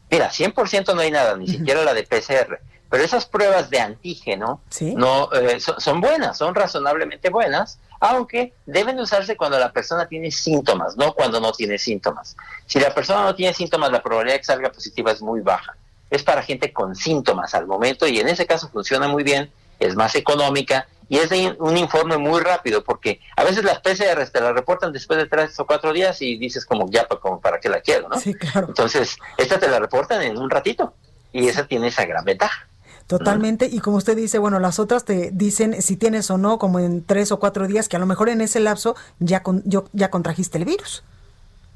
[0.09, 2.59] Mira, 100% no hay nada, ni siquiera la de PCR.
[2.89, 4.61] Pero esas pruebas de antígeno
[4.95, 10.95] no eh, son, buenas, son razonablemente buenas, aunque deben usarse cuando la persona tiene síntomas,
[10.95, 12.37] no cuando no tiene síntomas.
[12.65, 15.75] Si la persona no tiene síntomas, la probabilidad de que salga positiva es muy baja.
[16.09, 19.95] Es para gente con síntomas al momento y en ese caso funciona muy bien, es
[19.95, 24.53] más económica y es un informe muy rápido porque a veces las PCR te las
[24.53, 27.79] reportan después de tres o cuatro días y dices como ya como para qué la
[27.79, 28.19] quiero, ¿no?
[28.19, 28.67] Sí, claro.
[28.67, 30.93] Entonces, esta te la reportan en un ratito
[31.31, 32.66] y esa tiene esa gran ventaja.
[33.07, 36.79] Totalmente, y como usted dice, bueno, las otras te dicen si tienes o no, como
[36.79, 39.85] en tres o cuatro días, que a lo mejor en ese lapso ya, con, yo,
[39.93, 41.03] ya contrajiste el virus.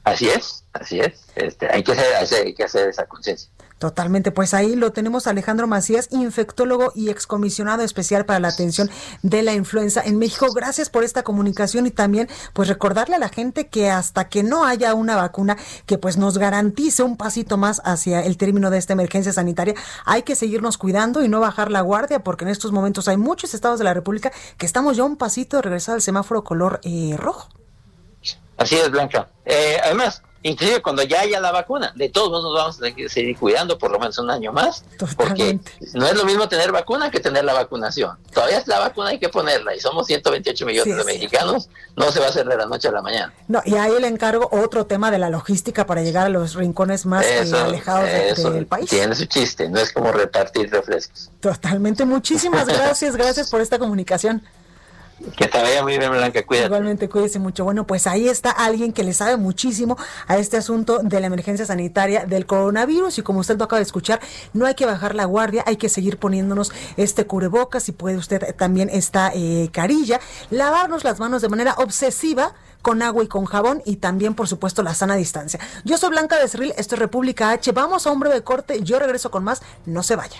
[0.04, 1.26] Así es, así es.
[1.36, 3.50] Este, hay, que hacer, hay que hacer esa conciencia.
[3.82, 8.92] Totalmente, pues ahí lo tenemos Alejandro Macías, infectólogo y excomisionado especial para la atención
[9.24, 10.46] de la influenza en México.
[10.54, 14.66] Gracias por esta comunicación y también pues recordarle a la gente que hasta que no
[14.66, 18.94] haya una vacuna que pues nos garantice un pasito más hacia el término de esta
[18.94, 19.74] emergencia sanitaria,
[20.06, 23.56] hay que seguirnos cuidando y no bajar la guardia porque en estos momentos hay muchos
[23.56, 27.16] estados de la República que estamos ya un pasito de regresar al semáforo color eh,
[27.18, 27.50] rojo.
[28.58, 29.28] Así es, Blanca.
[29.44, 31.92] Eh, además, inclusive cuando ya haya la vacuna.
[31.96, 34.84] De todos modos nos vamos a seguir cuidando por lo menos un año más,
[35.16, 35.60] porque
[35.94, 38.18] no es lo mismo tener vacuna que tener la vacunación.
[38.34, 42.20] Todavía es la vacuna hay que ponerla y somos 128 millones de mexicanos, no se
[42.20, 43.34] va a hacer de la noche a la mañana.
[43.48, 47.06] No, y ahí le encargo otro tema de la logística para llegar a los rincones
[47.06, 48.10] más eh, alejados
[48.54, 48.90] del país.
[48.90, 51.30] Tiene su chiste, no es como repartir refrescos.
[51.40, 54.44] Totalmente, muchísimas gracias, gracias por esta comunicación.
[55.36, 56.68] Que te vaya muy bien, Blanca, cuídate.
[56.68, 57.64] Igualmente, cuídese mucho.
[57.64, 61.66] Bueno, pues ahí está alguien que le sabe muchísimo a este asunto de la emergencia
[61.66, 64.20] sanitaria del coronavirus y como usted lo acaba de escuchar,
[64.54, 68.56] no hay que bajar la guardia, hay que seguir poniéndonos este cubrebocas, si puede usted
[68.56, 73.82] también esta eh, carilla, lavarnos las manos de manera obsesiva con agua y con jabón
[73.86, 75.60] y también, por supuesto, la sana distancia.
[75.84, 77.72] Yo soy Blanca Becerril, esto es República H.
[77.72, 80.40] Vamos a un breve corte, yo regreso con más, no se vaya.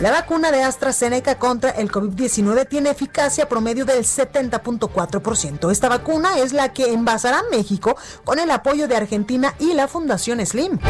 [0.00, 5.70] La vacuna de AstraZeneca contra el COVID-19 tiene eficacia promedio del 70.4%.
[5.70, 10.44] Esta vacuna es la que envasará México con el apoyo de Argentina y la Fundación
[10.44, 10.80] Slim.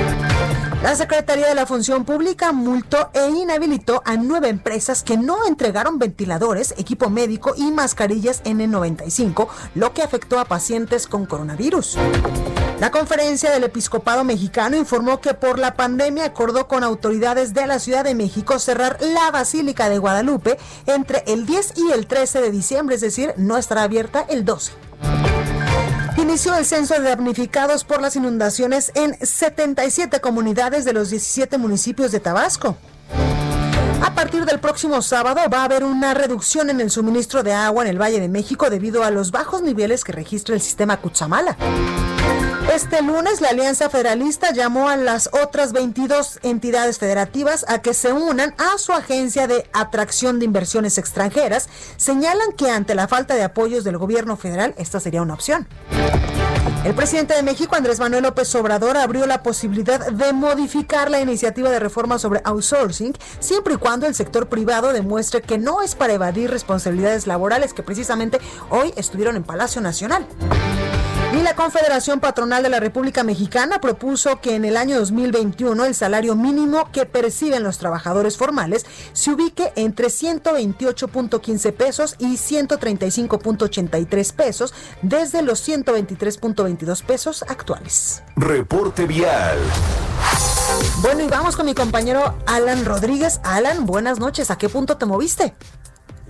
[0.83, 6.01] La Secretaría de la Función Pública multó e inhabilitó a nueve empresas que no entregaron
[6.01, 11.99] ventiladores, equipo médico y mascarillas N95, lo que afectó a pacientes con coronavirus.
[12.81, 17.79] La conferencia del episcopado mexicano informó que por la pandemia acordó con autoridades de la
[17.79, 22.51] Ciudad de México cerrar la Basílica de Guadalupe entre el 10 y el 13 de
[22.51, 24.73] diciembre, es decir, no estará abierta el 12
[26.17, 32.13] inició el censo de damnificados por las inundaciones en 77 comunidades de los 17 municipios
[32.13, 32.77] de Tabasco.
[34.03, 37.85] A partir del próximo sábado va a haber una reducción en el suministro de agua
[37.85, 41.57] en el Valle de México debido a los bajos niveles que registra el sistema Cuchamala.
[42.75, 48.13] Este lunes la Alianza Federalista llamó a las otras 22 entidades federativas a que se
[48.13, 51.69] unan a su agencia de atracción de inversiones extranjeras.
[51.97, 55.69] Señalan que ante la falta de apoyos del gobierno federal esta sería una opción.
[56.85, 61.71] El presidente de México, Andrés Manuel López Obrador, abrió la posibilidad de modificar la iniciativa
[61.71, 66.15] de reforma sobre outsourcing, siempre y cuando el sector privado demuestre que no es para
[66.15, 70.27] evadir responsabilidades laborales que precisamente hoy estuvieron en Palacio Nacional.
[71.33, 75.95] Y la Confederación Patronal de la República Mexicana propuso que en el año 2021 el
[75.95, 84.75] salario mínimo que perciben los trabajadores formales se ubique entre 128.15 pesos y 135.83 pesos
[85.01, 88.23] desde los 123.22 pesos actuales.
[88.37, 89.59] Reporte vial.
[91.01, 93.41] Bueno, y vamos con mi compañero Alan Rodríguez.
[93.43, 94.51] Alan, buenas noches.
[94.51, 95.55] ¿A qué punto te moviste?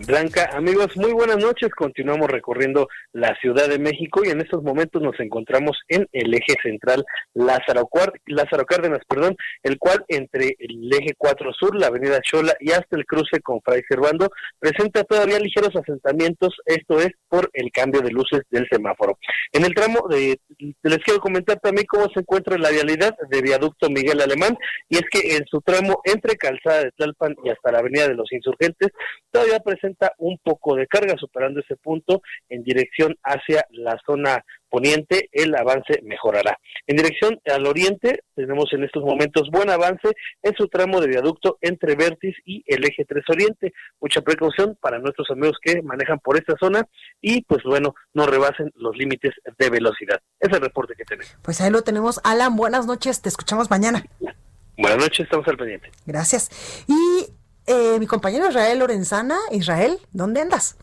[0.06, 1.70] Blanca, amigos, muy buenas noches.
[1.70, 6.56] Continuamos recorriendo la Ciudad de México y en estos momentos nos encontramos en el eje
[6.60, 7.88] central Lázaro,
[8.26, 12.96] Lázaro Cárdenas, perdón, el cual entre el eje 4 Sur, la avenida Chola y hasta
[12.96, 18.10] el cruce con Fray Servando presenta todavía ligeros asentamientos, esto es por el cambio de
[18.10, 19.18] luces del semáforo.
[19.52, 20.40] En el tramo de,
[20.82, 25.04] les quiero comentar también cómo se encuentra la vialidad de viaducto Miguel Alemán y es
[25.10, 28.88] que en su tramo entre Calzada de Tlalpan y hasta la avenida de los Insurgentes
[29.30, 35.28] todavía presenta un poco de carga, superando ese punto en dirección hacia la zona poniente,
[35.32, 36.58] el avance mejorará.
[36.86, 40.08] En dirección al oriente, tenemos en estos momentos buen avance
[40.42, 43.74] en su tramo de viaducto entre Vértiz y el eje 3 Oriente.
[44.00, 46.88] Mucha precaución para nuestros amigos que manejan por esta zona
[47.20, 50.20] y, pues bueno, no rebasen los límites de velocidad.
[50.40, 51.36] Es el reporte que tenemos.
[51.42, 52.20] Pues ahí lo tenemos.
[52.24, 54.02] Alan, buenas noches, te escuchamos mañana.
[54.78, 55.90] Buenas noches, estamos al pendiente.
[56.06, 56.84] Gracias.
[56.88, 57.26] Y
[57.72, 59.38] eh, mi compañero Israel Lorenzana.
[59.50, 60.76] Israel, ¿dónde andas?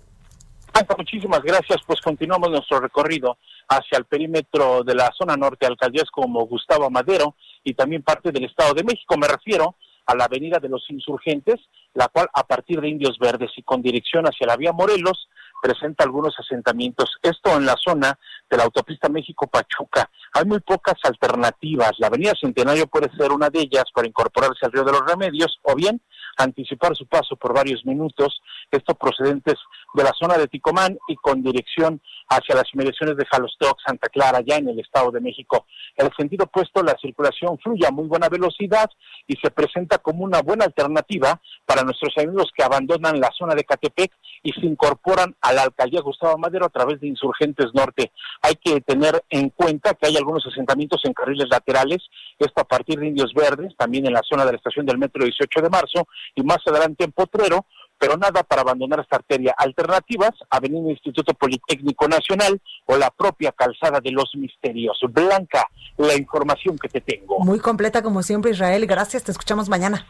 [0.97, 1.79] muchísimas gracias.
[1.85, 7.35] Pues continuamos nuestro recorrido hacia el perímetro de la zona norte, alcaldías como Gustavo Madero
[7.63, 9.17] y también parte del Estado de México.
[9.17, 9.75] Me refiero
[10.05, 11.59] a la Avenida de los Insurgentes,
[11.93, 15.29] la cual a partir de Indios Verdes y con dirección hacia la vía Morelos
[15.61, 17.17] presenta algunos asentamientos.
[17.21, 18.17] Esto en la zona
[18.49, 20.09] de la autopista México-Pachuca.
[20.33, 21.91] Hay muy pocas alternativas.
[21.99, 25.59] La avenida Centenario puede ser una de ellas para incorporarse al río de los Remedios
[25.63, 26.01] o bien
[26.43, 29.55] anticipar su paso por varios minutos, esto procedentes
[29.93, 34.41] de la zona de Ticomán y con dirección hacia las inmediaciones de Jalostoc, Santa Clara,
[34.45, 35.65] ya en el Estado de México.
[35.95, 38.89] En el sentido opuesto, la circulación fluye a muy buena velocidad
[39.27, 43.63] y se presenta como una buena alternativa para nuestros amigos que abandonan la zona de
[43.63, 44.11] Catepec
[44.43, 48.11] y se incorporan a la alcaldía Gustavo Madero a través de Insurgentes Norte.
[48.41, 52.03] Hay que tener en cuenta que hay algunos asentamientos en carriles laterales,
[52.37, 55.23] esto a partir de Indios Verdes, también en la zona de la estación del metro
[55.23, 57.65] 18 de marzo y más adelante en Potrero,
[57.97, 59.53] pero nada para abandonar esta arteria.
[59.57, 64.97] Alternativas, Avenida Instituto Politécnico Nacional o la propia Calzada de los Misterios.
[65.09, 67.39] Blanca, la información que te tengo.
[67.39, 68.85] Muy completa como siempre, Israel.
[68.87, 70.07] Gracias, te escuchamos mañana.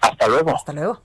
[0.00, 0.54] Hasta luego.
[0.54, 1.02] Hasta luego.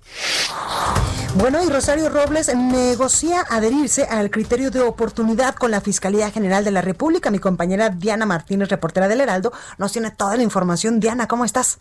[1.36, 6.72] Bueno, y Rosario Robles negocia adherirse al criterio de oportunidad con la Fiscalía General de
[6.72, 7.32] la República.
[7.32, 11.00] Mi compañera Diana Martínez, reportera del Heraldo, nos tiene toda la información.
[11.00, 11.80] Diana, ¿cómo estás?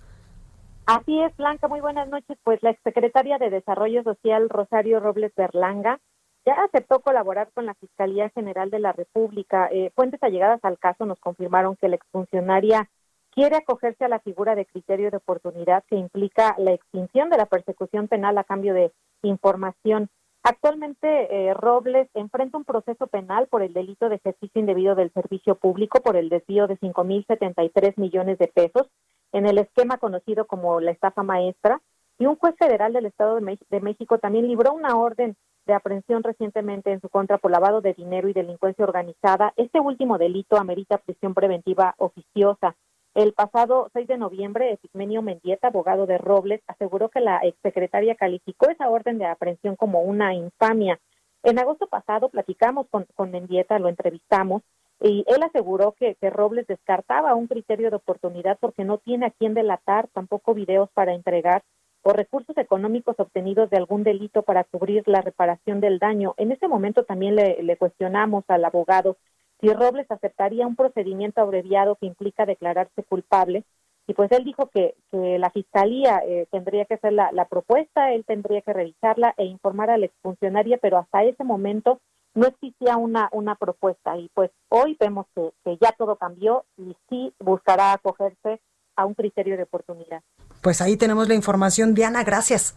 [0.93, 2.37] Así es, Blanca, muy buenas noches.
[2.43, 6.01] Pues la exsecretaria de Desarrollo Social, Rosario Robles Berlanga,
[6.45, 9.69] ya aceptó colaborar con la Fiscalía General de la República.
[9.71, 12.91] Eh, fuentes allegadas al caso nos confirmaron que la exfuncionaria
[13.31, 17.47] quiere acogerse a la figura de criterio de oportunidad que implica la extinción de la
[17.47, 18.91] persecución penal a cambio de
[19.23, 20.09] información.
[20.43, 25.55] Actualmente, eh, Robles enfrenta un proceso penal por el delito de ejercicio indebido del servicio
[25.55, 28.89] público por el desvío de 5.073 millones de pesos
[29.33, 31.81] en el esquema conocido como la estafa maestra.
[32.19, 36.93] Y un juez federal del Estado de, México también libró una orden de aprehensión recientemente
[36.93, 39.53] en su contra por lavado de dinero y delincuencia organizada.
[39.57, 42.77] Este último delito amerita prisión preventiva oficiosa.
[43.15, 48.71] El pasado 6 de noviembre, Epigmenio Mendieta, abogado de Robles, aseguró que la exsecretaria calificó
[48.71, 51.01] esa orden de aprehensión como una infamia.
[51.43, 54.63] En agosto pasado platicamos con, con Mendieta, lo entrevistamos,
[55.01, 59.31] y él aseguró que, que, Robles descartaba un criterio de oportunidad porque no tiene a
[59.31, 61.63] quién delatar, tampoco videos para entregar
[62.03, 66.35] o recursos económicos obtenidos de algún delito para cubrir la reparación del daño.
[66.39, 69.17] En ese momento también le, cuestionamos al abogado
[69.61, 73.65] si Robles aceptaría un procedimiento abreviado que implica declararse culpable.
[74.07, 78.13] Y pues él dijo que, que la fiscalía eh, tendría que hacer la, la propuesta,
[78.13, 82.01] él tendría que revisarla e informar a la exfuncionaria, pero hasta ese momento
[82.35, 86.97] no existía una, una propuesta y pues hoy vemos que, que ya todo cambió y
[87.09, 88.61] sí buscará acogerse
[88.97, 90.23] a un criterio de oportunidad.
[90.63, 91.95] Pues ahí tenemos la información.
[91.95, 92.77] Diana, gracias.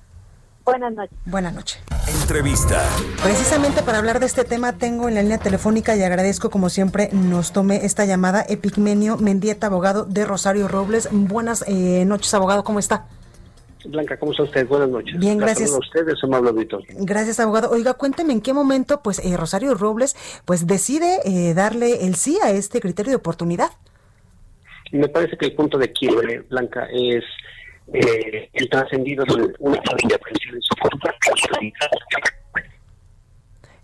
[0.66, 1.18] Buenas noches.
[1.26, 1.84] Buenas noches.
[2.22, 2.82] Entrevista.
[3.22, 7.10] Precisamente para hablar de este tema tengo en la línea telefónica y agradezco como siempre
[7.12, 11.10] nos tome esta llamada Epigmenio Mendieta, abogado de Rosario Robles.
[11.12, 13.08] Buenas eh, noches, abogado, ¿cómo está?
[13.86, 14.67] Blanca, ¿cómo está usted?
[14.67, 15.17] Buenas noches.
[15.19, 15.74] Bien, gracias.
[15.74, 16.88] a ustedes, amable auditorio.
[17.00, 17.69] Gracias, abogado.
[17.72, 20.15] Oiga, cuénteme en qué momento, pues, eh, Rosario Robles,
[20.46, 23.69] pues, decide eh, darle el sí a este criterio de oportunidad.
[24.91, 27.24] Me parece que el punto de quiebre, Blanca, es
[27.93, 30.76] eh, el trascendido de una familia de su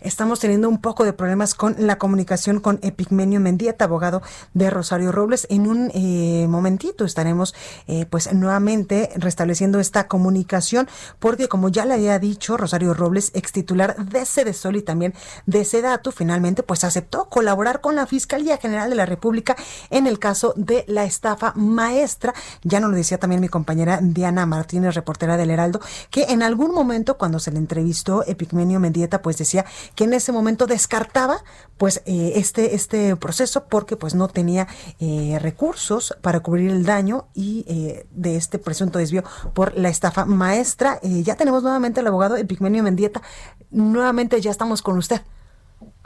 [0.00, 4.22] Estamos teniendo un poco de problemas con la comunicación con Epigmenio Mendieta, abogado
[4.54, 5.46] de Rosario Robles.
[5.50, 7.54] En un eh, momentito estaremos
[7.86, 13.52] eh, pues nuevamente restableciendo esta comunicación porque como ya le había dicho Rosario Robles, ex
[13.52, 15.12] titular de Sol y también
[15.44, 19.54] de Sedatu, finalmente pues aceptó colaborar con la Fiscalía General de la República
[19.90, 22.32] en el caso de la estafa maestra.
[22.62, 26.72] Ya nos lo decía también mi compañera Diana Martínez, reportera del Heraldo, que en algún
[26.72, 31.42] momento cuando se le entrevistó Epigmenio Mendieta pues decía que en ese momento descartaba
[31.80, 37.28] pues eh, este, este proceso porque pues no tenía eh, recursos para cubrir el daño
[37.34, 39.24] y eh, de este presunto desvío
[39.54, 41.00] por la estafa maestra.
[41.02, 43.22] ya tenemos nuevamente al abogado Epigmenio Mendieta.
[43.70, 45.22] Nuevamente ya estamos con usted.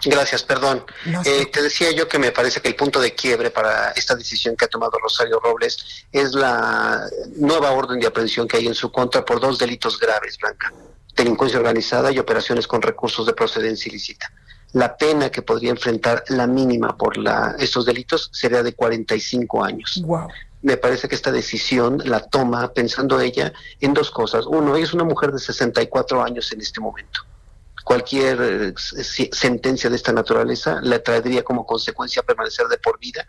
[0.04, 0.84] Gracias, perdón.
[1.24, 4.66] te decía yo que me parece que el punto de quiebre para esta decisión que
[4.66, 9.24] ha tomado Rosario Robles es la nueva orden de aprehensión que hay en su contra
[9.24, 10.72] por dos delitos graves, Blanca
[11.14, 14.32] delincuencia organizada y operaciones con recursos de procedencia ilícita.
[14.72, 20.02] La pena que podría enfrentar la mínima por la, estos delitos sería de 45 años.
[20.04, 20.28] Wow.
[20.62, 24.46] Me parece que esta decisión la toma pensando ella en dos cosas.
[24.46, 27.20] Uno, ella es una mujer de 64 años en este momento.
[27.84, 28.74] Cualquier eh,
[29.32, 33.26] sentencia de esta naturaleza le traería como consecuencia permanecer de por vida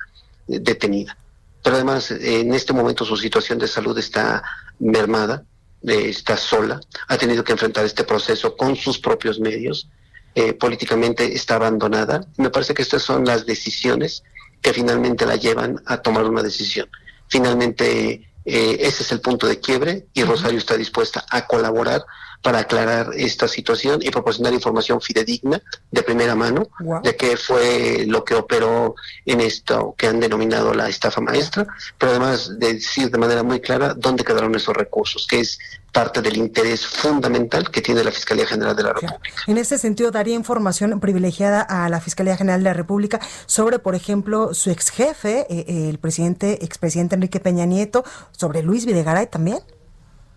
[0.48, 1.17] eh, detenida.
[1.62, 4.41] Pero además, en este momento su situación de salud está
[4.80, 5.43] mermada
[5.88, 9.89] está sola, ha tenido que enfrentar este proceso con sus propios medios,
[10.34, 12.28] eh, políticamente está abandonada.
[12.38, 14.24] Me parece que estas son las decisiones
[14.62, 16.89] que finalmente la llevan a tomar una decisión.
[17.30, 22.03] Finalmente, eh, ese es el punto de quiebre y Rosario está dispuesta a colaborar
[22.46, 26.68] para aclarar esta situación y proporcionar información fidedigna de primera mano
[27.02, 28.93] de qué fue lo que operó
[29.26, 31.66] en esto que han denominado la estafa maestra,
[31.98, 35.58] pero además de decir de manera muy clara dónde quedaron esos recursos, que es
[35.91, 39.20] parte del interés fundamental que tiene la Fiscalía General de la República.
[39.48, 43.96] En ese sentido, daría información privilegiada a la Fiscalía General de la República sobre, por
[43.96, 49.26] ejemplo, su ex jefe, eh, eh, el presidente, expresidente Enrique Peña Nieto, sobre Luis Videgaray
[49.26, 49.60] también.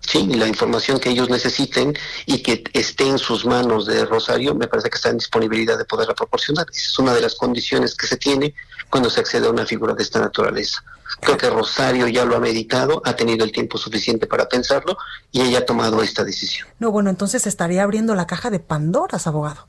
[0.08, 1.94] Sí, la información que ellos necesiten
[2.24, 5.84] y que esté en sus manos de Rosario, me parece que está en disponibilidad de
[5.84, 6.64] poderla proporcionar.
[6.72, 8.54] Esa es una de las condiciones que se tiene
[8.88, 10.82] cuando se accede a una figura de esta naturaleza.
[11.20, 14.96] Creo que Rosario ya lo ha meditado, ha tenido el tiempo suficiente para pensarlo
[15.30, 16.66] y ella ha tomado esta decisión.
[16.78, 19.66] No, bueno, entonces estaría abriendo la caja de Pandoras, abogado.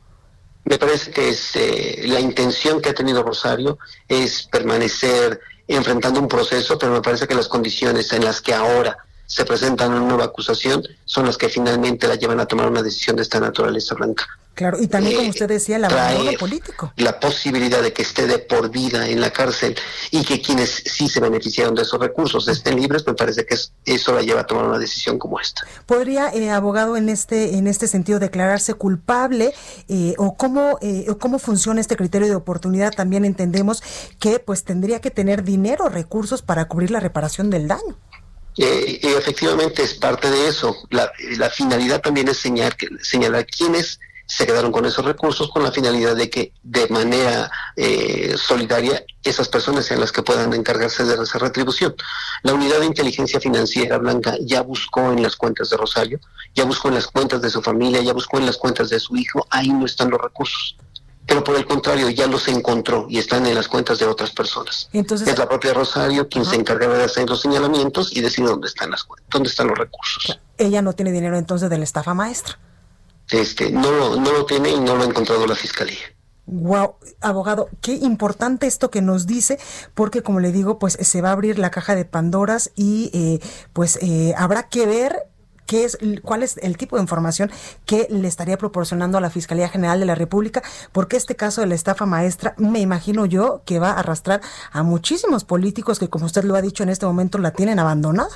[0.64, 3.78] Me parece que es, eh, la intención que ha tenido Rosario
[4.08, 9.00] es permanecer enfrentando un proceso, pero me parece que las condiciones en las que ahora
[9.30, 13.16] se presenta una nueva acusación son las que finalmente la llevan a tomar una decisión
[13.16, 14.26] de esta naturaleza blanca.
[14.56, 16.92] Claro, y también, como eh, usted decía, el abandono político.
[16.98, 19.76] La posibilidad de que esté de por vida en la cárcel
[20.10, 23.56] y que quienes sí se beneficiaron de esos recursos estén libres, me parece que
[23.86, 25.62] eso la lleva a tomar una decisión como esta.
[25.86, 29.54] ¿Podría, eh, abogado, en este, en este sentido declararse culpable
[29.88, 32.92] eh, o, cómo, o cómo funciona este criterio de oportunidad?
[32.94, 33.84] También entendemos
[34.18, 37.96] que pues tendría que tener dinero, recursos para cubrir la reparación del daño.
[38.66, 40.76] Y efectivamente es parte de eso.
[40.90, 44.00] La, la finalidad también es señalar, señalar quiénes
[44.30, 49.50] se quedaron con esos recursos con la finalidad de que de manera eh, solidaria esas
[49.50, 51.96] personas sean las que puedan encargarse de esa retribución.
[52.44, 56.20] La unidad de inteligencia financiera blanca ya buscó en las cuentas de Rosario,
[56.54, 59.16] ya buscó en las cuentas de su familia, ya buscó en las cuentas de su
[59.16, 60.76] hijo, ahí no están los recursos
[61.30, 64.90] pero por el contrario ya los encontró y están en las cuentas de otras personas.
[64.92, 68.68] Entonces, es la propia Rosario quien se encargaba de hacer los señalamientos y decir dónde
[68.68, 70.40] están las dónde están los recursos.
[70.58, 72.58] Ella no tiene dinero entonces de la estafa maestra
[73.32, 75.98] este, no, lo, no lo tiene y no lo ha encontrado la fiscalía.
[76.46, 79.60] Wow, abogado, qué importante esto que nos dice,
[79.94, 83.40] porque como le digo, pues se va a abrir la caja de Pandoras y eh,
[83.72, 85.29] pues eh, habrá que ver
[85.70, 87.52] qué es, cuál es el tipo de información
[87.86, 91.68] que le estaría proporcionando a la Fiscalía General de la República, porque este caso de
[91.68, 94.42] la estafa maestra, me imagino yo que va a arrastrar
[94.72, 98.32] a muchísimos políticos que, como usted lo ha dicho en este momento, la tienen abandonada.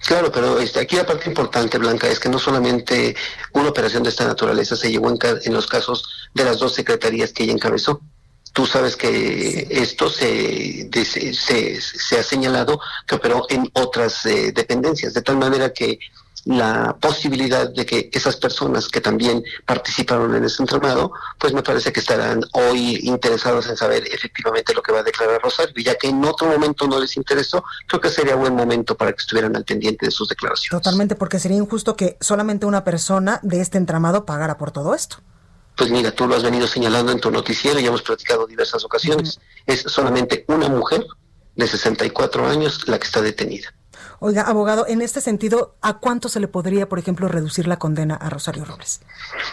[0.00, 3.16] Claro, pero este, aquí la parte importante, Blanca, es que no solamente
[3.54, 7.32] una operación de esta naturaleza se llevó en, en los casos de las dos secretarías
[7.32, 8.02] que ella encabezó.
[8.52, 15.14] Tú sabes que esto se, se, se, ha señalado que operó en otras eh, dependencias,
[15.14, 15.98] de tal manera que
[16.48, 21.92] la posibilidad de que esas personas que también participaron en ese entramado, pues me parece
[21.92, 25.96] que estarán hoy interesados en saber efectivamente lo que va a declarar Rosario, y ya
[25.96, 29.54] que en otro momento no les interesó, creo que sería buen momento para que estuvieran
[29.56, 30.82] al pendiente de sus declaraciones.
[30.82, 35.18] Totalmente, porque sería injusto que solamente una persona de este entramado pagara por todo esto.
[35.76, 39.38] Pues mira, tú lo has venido señalando en tu noticiero y hemos platicado diversas ocasiones.
[39.66, 41.04] Es solamente una mujer
[41.56, 43.74] de 64 años la que está detenida.
[44.20, 48.16] Oiga, abogado, en este sentido, ¿a cuánto se le podría, por ejemplo, reducir la condena
[48.16, 49.00] a Rosario Robles?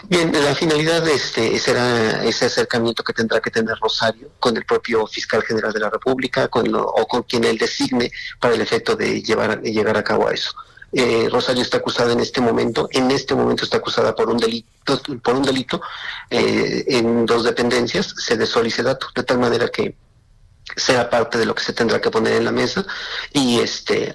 [0.08, 5.06] Bien, la finalidad este, será ese acercamiento que tendrá que tener Rosario con el propio
[5.06, 8.10] fiscal general de la República con o con quien él designe
[8.40, 10.52] para el efecto de llevar, llegar a cabo a eso.
[10.92, 15.00] Eh, Rosario está acusada en este momento, en este momento está acusada por un delito,
[15.22, 15.80] por un delito
[16.30, 19.96] eh, en dos dependencias, sede sol y sedato, de tal manera que
[20.74, 22.84] sea parte de lo que se tendrá que poner en la mesa
[23.32, 24.12] y este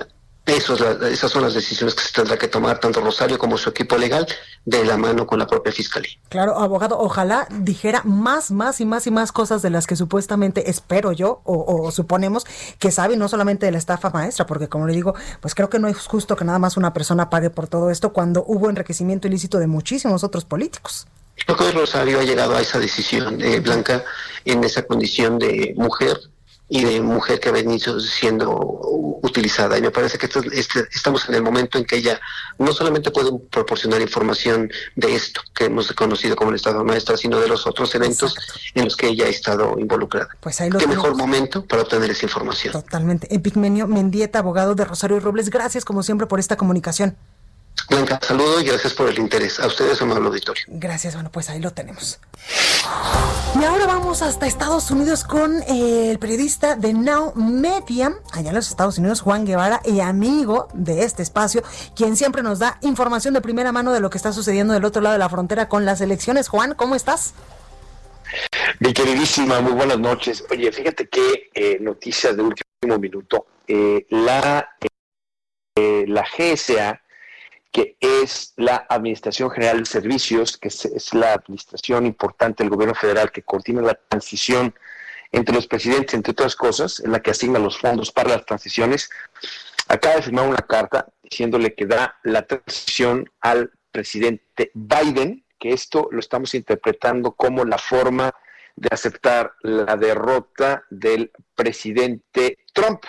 [0.52, 0.76] eso
[1.08, 4.28] esas son las decisiones que se tendrá que tomar tanto Rosario como su equipo legal
[4.66, 6.12] de la mano con la propia fiscalía.
[6.30, 10.70] Claro, abogado, ojalá dijera más, más y más y más cosas de las que supuestamente
[10.70, 12.45] espero yo o, suponemos
[12.80, 15.80] que sabe, no solamente de la estafa maestra, porque como le digo, pues creo que
[15.80, 19.28] no es justo que nada más una persona pague por todo esto cuando hubo enriquecimiento
[19.28, 21.08] ilícito de muchísimos otros políticos.
[21.45, 24.04] Creo que Rosario ha llegado a esa decisión, eh, Blanca,
[24.45, 26.31] en esa condición de mujer
[26.74, 28.58] y de mujer que ha venido siendo
[29.22, 29.78] utilizada.
[29.78, 32.18] Y me parece que este, estamos en el momento en que ella
[32.58, 37.42] no solamente puede proporcionar información de esto que hemos conocido como el Estado Maestra, sino
[37.42, 38.36] de los otros eventos
[38.74, 40.30] en los que ella ha estado involucrada.
[40.40, 42.72] Pues ahí lo Qué mejor momento para obtener esa información.
[42.72, 43.28] Totalmente.
[43.36, 47.18] Epigmenio Mendieta, abogado de Rosario Robles, gracias como siempre por esta comunicación.
[47.92, 49.60] Blanca, saludo y gracias por el interés.
[49.60, 50.64] A ustedes, amable auditorio.
[50.68, 52.20] Gracias, bueno, pues ahí lo tenemos.
[53.60, 58.56] Y ahora vamos hasta Estados Unidos con eh, el periodista de Now Media, allá en
[58.56, 61.64] los Estados Unidos, Juan Guevara, y amigo de este espacio,
[61.94, 65.02] quien siempre nos da información de primera mano de lo que está sucediendo del otro
[65.02, 66.48] lado de la frontera con las elecciones.
[66.48, 67.34] Juan, ¿cómo estás?
[68.80, 70.46] Mi queridísima, muy buenas noches.
[70.50, 73.48] Oye, fíjate qué eh, noticias de último minuto.
[73.68, 74.78] Eh, la,
[75.76, 77.02] la GSA
[77.72, 83.32] que es la Administración General de Servicios, que es, la administración importante del gobierno federal
[83.32, 84.76] que coordina la transición
[85.32, 89.10] entre los presidentes, entre otras cosas, en la que asigna los fondos para las transiciones,
[89.88, 96.10] acaba de firmar una carta diciéndole que da la transición al presidente Biden, que esto
[96.12, 98.34] lo estamos interpretando como la forma
[98.76, 103.04] de aceptar la derrota del presidente Trump.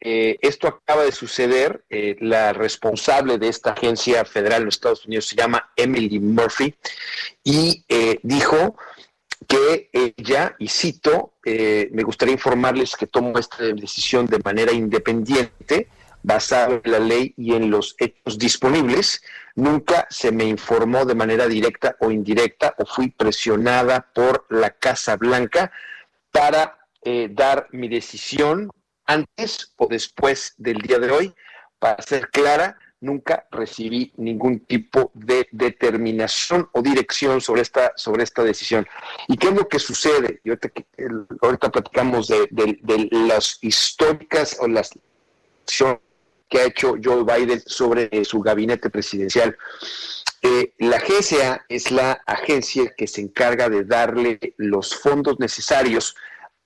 [0.00, 1.84] Eh, esto acaba de suceder.
[1.90, 6.74] Eh, la responsable de esta agencia federal en los Estados Unidos se llama Emily Murphy
[7.42, 8.76] y eh, dijo
[9.46, 15.88] que ella, y cito, me gustaría informarles que tomó esta decisión de manera independiente,
[16.22, 19.22] basada en la ley y en los hechos disponibles.
[19.54, 25.16] Nunca se me informó de manera directa o indirecta o fui presionada por la Casa
[25.16, 25.72] Blanca
[26.30, 26.76] para
[27.30, 28.68] dar mi decisión
[29.08, 31.34] antes o después del día de hoy.
[31.80, 38.42] Para ser clara, nunca recibí ningún tipo de determinación o dirección sobre esta, sobre esta
[38.42, 38.86] decisión.
[39.26, 40.40] ¿Y qué es lo que sucede?
[40.44, 42.48] Y ahorita, platicamos de,
[43.10, 44.90] las históricas o las
[46.48, 49.56] que ha hecho Joe Biden sobre su gabinete presidencial.
[50.40, 56.14] Eh, la GSA es la agencia que se encarga de darle los fondos necesarios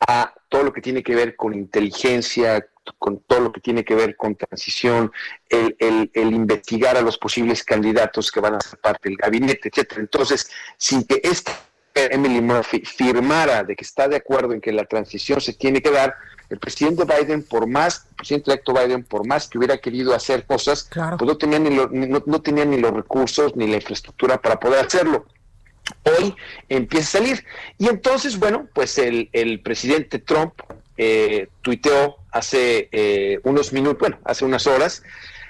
[0.08, 2.66] a todo lo que tiene que ver con inteligencia,
[2.98, 5.12] con todo lo que tiene que ver con transición,
[5.48, 10.00] el, investigar a los posibles candidatos que van a ser parte del gabinete, etcétera.
[10.00, 11.52] Entonces, sin que esta
[11.94, 15.90] Emily Murphy firmara de que está de acuerdo en que la transición se tiene que
[15.90, 16.14] dar,
[16.48, 20.44] el presidente Biden, por más, el presidente electo Biden, por más que hubiera querido hacer
[20.46, 24.84] cosas, pues no tenía, ni no tenía ni los recursos ni la infraestructura para poder
[24.84, 25.26] hacerlo
[26.04, 26.34] hoy
[26.68, 27.44] empieza a salir.
[27.78, 30.54] Y entonces, bueno, pues el, presidente Trump
[30.96, 35.02] eh, tuiteó hace eh, unos minutos, bueno, hace unas horas,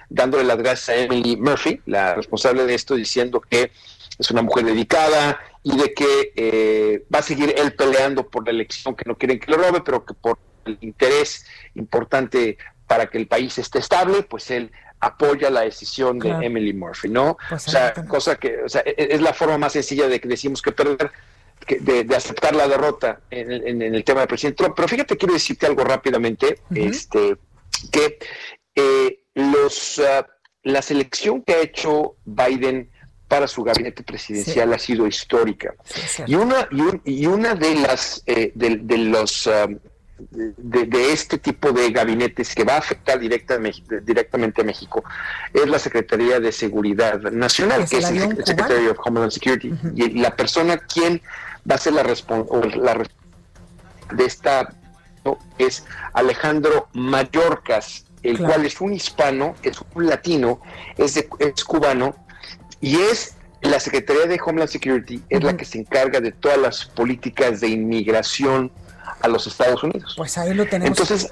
[0.08, 3.70] dándole las gracias a Emily Murphy, la responsable de esto, diciendo que
[4.18, 8.50] es una mujer dedicada y de que eh, va a seguir él peleando por la
[8.50, 13.18] elección, que no quieren que lo robe, pero que por el interés importante para que
[13.18, 14.70] el país esté estable, pues él
[15.02, 17.36] apoya la decisión de Emily Murphy, ¿no?
[17.48, 20.20] Pues o sea, cosa que o sea, e, e, es la forma más sencilla de
[20.20, 21.10] que decimos que perder,
[21.80, 24.76] de, aceptar la derrota en el, tema del presidente Trump.
[24.76, 27.36] Pero fíjate, quiero decirte algo rápidamente, este,
[27.90, 28.18] que
[28.76, 30.24] eh, los, uh,
[30.62, 32.88] la selección que ha hecho Biden
[33.26, 35.74] para su gabinete presidencial ha sido histórica.
[36.26, 36.68] y, una,
[37.04, 39.78] y, una de las eh, de, los um,
[40.30, 45.04] de, este tipo de gabinetes que va a afectar directamente a México
[45.52, 49.72] es la Secretaría de Seguridad Nacional, que es el, Secretary of Homeland Security.
[49.94, 51.20] Y la persona quien
[51.70, 53.08] va a ser la responsable
[54.12, 54.74] de esta
[55.58, 60.60] es Alejandro Mallorcas, el cual es un hispano, es un latino,
[60.96, 62.14] es, es cubano
[62.80, 66.84] y es la Secretaría de Homeland Security es la que se encarga de todas las
[66.84, 68.72] políticas de inmigración
[69.20, 70.14] a los Estados Unidos.
[70.16, 70.98] Pues ahí lo tenemos.
[70.98, 71.30] Entonces,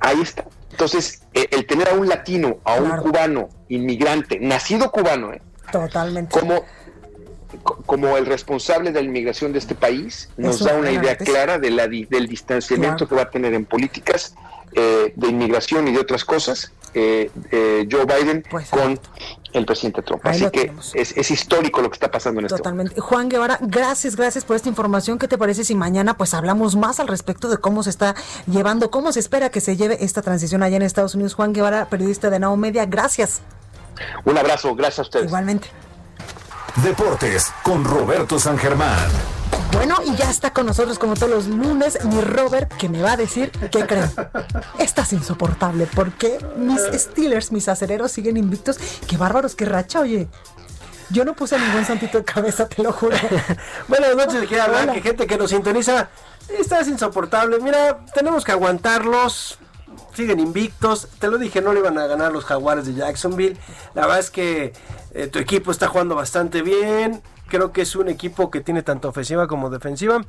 [0.00, 0.44] ahí está.
[0.70, 5.40] Entonces, e, el, tener a un latino, a un cubano, inmigrante, nacido cubano, ¿eh?
[5.70, 6.38] Totalmente.
[6.38, 6.64] Como,
[7.86, 11.70] como el responsable de la inmigración de este país, nos da una idea clara de
[11.70, 14.34] la, del distanciamiento que va a tener en políticas
[14.72, 18.98] eh, de inmigración y de otras cosas eh, eh, Joe Biden pues, con
[19.54, 20.26] el presidente Trump.
[20.26, 23.00] Así que es, histórico lo que está pasando en este Totalmente.
[23.00, 25.18] Juan Guevara, gracias, gracias por esta información.
[25.18, 28.14] ¿Qué te parece si mañana pues hablamos más al respecto de cómo se está
[28.46, 31.34] llevando, cómo se espera que se lleve esta transición allá en Estados Unidos?
[31.34, 33.40] Juan Guevara, periodista de Now Media, gracias.
[34.24, 35.26] Un abrazo, gracias a ustedes.
[35.26, 35.68] Igualmente.
[36.82, 39.43] Deportes con Roberto San Germán.
[39.74, 43.12] Bueno, y ya está con nosotros como todos los lunes mi Robert que me va
[43.12, 44.10] a decir qué creen.
[44.78, 48.78] Estás insoportable porque mis Steelers, mis acereros siguen invictos.
[49.06, 50.28] Qué bárbaros, qué racha, oye.
[51.10, 53.16] Yo no puse ningún santito de cabeza, te lo juro.
[53.88, 56.08] Buenas noches, quiero hablar, que gente que nos sintoniza.
[56.48, 57.58] Estás insoportable.
[57.60, 59.58] Mira, tenemos que aguantarlos
[60.14, 61.08] siguen invictos.
[61.18, 63.56] Te lo dije, no le iban a ganar los Jaguares de Jacksonville.
[63.94, 64.72] La verdad es que
[65.12, 67.22] eh, tu equipo está jugando bastante bien.
[67.48, 70.24] Creo que es un equipo que tiene tanto ofensiva como defensiva.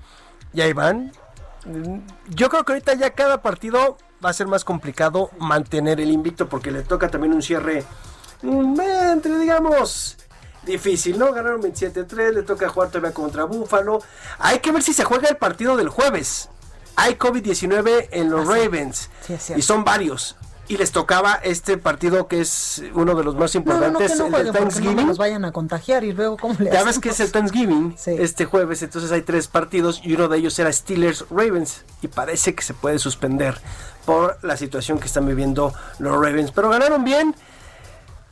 [0.53, 1.11] Y ahí van.
[2.29, 6.47] Yo creo que ahorita ya cada partido va a ser más complicado mantener el invicto
[6.47, 7.83] porque le toca también un cierre
[8.43, 8.79] mm,
[9.11, 10.17] entre, digamos,
[10.63, 11.33] difícil, ¿no?
[11.33, 13.99] Ganaron 27-3, le toca jugar todavía contra Búfalo.
[14.39, 16.49] Hay que ver si se juega el partido del jueves.
[16.95, 19.09] Hay COVID-19 en los Ravens
[19.55, 20.37] y son varios
[20.67, 24.95] y les tocaba este partido que es uno de los más importantes, el de Thanksgiving.
[24.95, 27.95] No nos vayan a contagiar y luego cómo le Ya ves que es el Thanksgiving
[28.05, 32.55] este jueves, entonces hay tres partidos y uno de ellos era Steelers Ravens y parece
[32.55, 33.59] que se puede suspender
[34.05, 37.35] por la situación que están viviendo los Ravens, pero ganaron bien.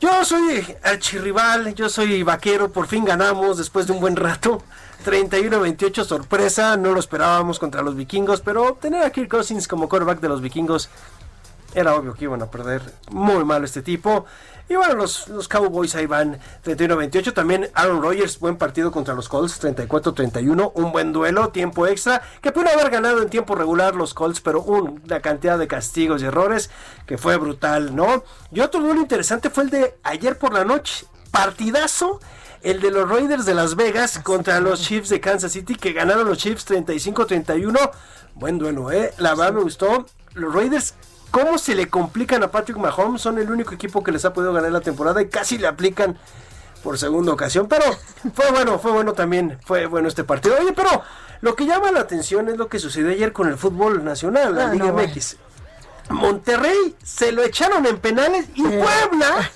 [0.00, 4.62] Yo soy archirrival, yo soy vaquero, por fin ganamos después de un buen rato.
[5.04, 10.20] 31-28, sorpresa, no lo esperábamos contra los vikingos, pero tener a Kirk Cousins como quarterback
[10.20, 10.88] de los vikingos
[11.74, 12.82] era obvio que iban a perder.
[13.10, 14.24] Muy malo este tipo.
[14.68, 17.34] Y bueno, los, los Cowboys ahí van 31-28.
[17.34, 20.72] También Aaron Rodgers, buen partido contra los Colts, 34-31.
[20.74, 24.62] Un buen duelo, tiempo extra, que pudo haber ganado en tiempo regular los Colts, pero
[24.62, 26.70] una cantidad de castigos y errores
[27.06, 28.24] que fue brutal, ¿no?
[28.52, 31.06] Y otro duelo interesante fue el de ayer por la noche.
[31.30, 32.20] Partidazo
[32.62, 36.26] el de los Raiders de Las Vegas contra los Chiefs de Kansas City, que ganaron
[36.26, 37.90] los Chiefs 35-31.
[38.34, 39.12] Buen duelo, ¿eh?
[39.18, 40.06] La verdad me gustó.
[40.32, 40.94] Los Raiders
[41.34, 43.20] cómo se le complican a Patrick Mahomes.
[43.20, 46.16] Son el único equipo que les ha podido ganar la temporada y casi le aplican
[46.84, 47.66] por segunda ocasión.
[47.66, 47.84] Pero
[48.32, 49.58] fue bueno, fue bueno también.
[49.66, 50.54] Fue bueno este partido.
[50.60, 51.02] Oye, pero
[51.40, 54.68] lo que llama la atención es lo que sucedió ayer con el fútbol nacional, la
[54.68, 55.36] ah, Liga MX.
[56.10, 58.84] Monterrey se lo echaron en penales y eh.
[58.84, 59.50] Puebla,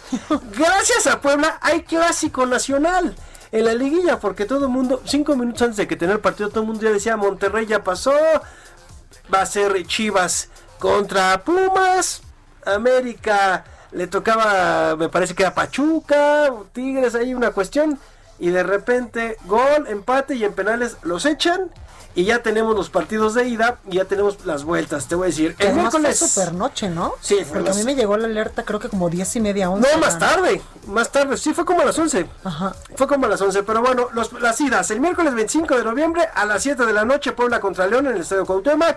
[0.59, 3.15] gracias a Puebla, hay clásico nacional
[3.53, 6.49] en la liguilla, porque todo el mundo, cinco minutos antes de que tener el partido,
[6.49, 8.15] todo el mundo ya decía Monterrey ya pasó,
[9.33, 10.49] va a ser Chivas
[10.79, 12.23] contra Pumas,
[12.65, 17.99] América le tocaba, me parece que era Pachuca, Tigres, hay una cuestión.
[18.39, 21.71] Y de repente, gol, empate y en penales los echan.
[22.15, 25.07] Y ya tenemos los partidos de ida y ya tenemos las vueltas.
[25.07, 26.19] Te voy a decir, el miércoles.
[26.19, 27.15] Fue super noche, ¿no?
[27.21, 29.89] Sí, porque a mí me llegó la alerta, creo que como 10 y media, 11.
[29.89, 31.37] No, más tarde, más tarde.
[31.37, 32.27] Sí, fue como a las 11.
[32.45, 32.75] Ajá.
[32.97, 33.63] Fue como a las 11.
[33.63, 34.91] Pero bueno, los, las idas.
[34.91, 38.15] El miércoles 25 de noviembre a las 7 de la noche, Puebla contra León en
[38.15, 38.97] el Estadio Cuauhtémoc.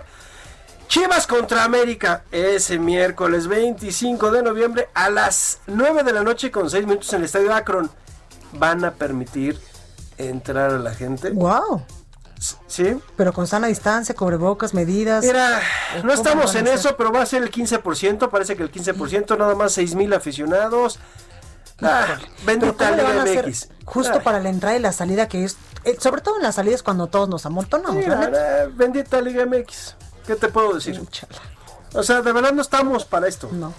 [0.88, 6.68] Chivas contra América ese miércoles 25 de noviembre a las 9 de la noche con
[6.68, 7.90] 6 minutos en el estadio Akron.
[8.52, 9.58] ¿Van a permitir
[10.18, 11.30] entrar a la gente?
[11.30, 11.82] ¡Wow!
[12.66, 12.98] Sí.
[13.16, 15.24] Pero con sana distancia, cubrebocas, medidas.
[15.24, 15.60] Mira,
[16.02, 18.28] no estamos en eso, pero va a ser el 15%.
[18.28, 20.98] Parece que el 15%, nada más 6 mil aficionados.
[21.80, 23.68] Ah, bendita Liga MX.
[23.84, 25.56] Justo para la entrada y la salida, que es.
[25.84, 28.04] Eh, sobre todo en las salidas cuando todos nos amontonamos.
[28.74, 29.96] bendita Liga MX.
[30.26, 31.00] ¿Qué te puedo decir?
[31.94, 33.48] O sea, de verdad no estamos para esto.
[33.52, 33.72] No.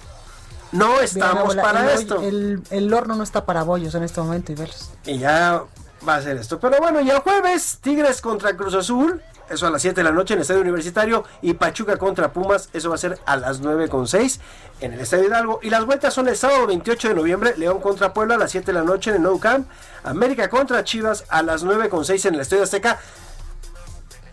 [0.71, 2.21] No estamos para esto.
[2.21, 4.91] El, horno no está para bollos en este momento y verlos.
[5.05, 5.63] Y ya
[6.07, 6.59] va a ser esto.
[6.59, 9.21] Pero bueno, y el jueves, Tigres contra Cruz Azul.
[9.49, 11.25] Eso a las 7 de la noche en el Estadio Universitario.
[11.43, 12.69] Y Pachuca contra Pumas.
[12.73, 14.39] Eso va a ser a las 9 con 6
[14.81, 15.59] en el Estadio Hidalgo.
[15.61, 17.53] Y las vueltas son el sábado 28 de noviembre.
[17.55, 19.67] León contra Puebla a las 7 de la noche en el Nou Camp.
[20.03, 22.99] América contra Chivas a las 9 con 6 en el Estadio Azteca.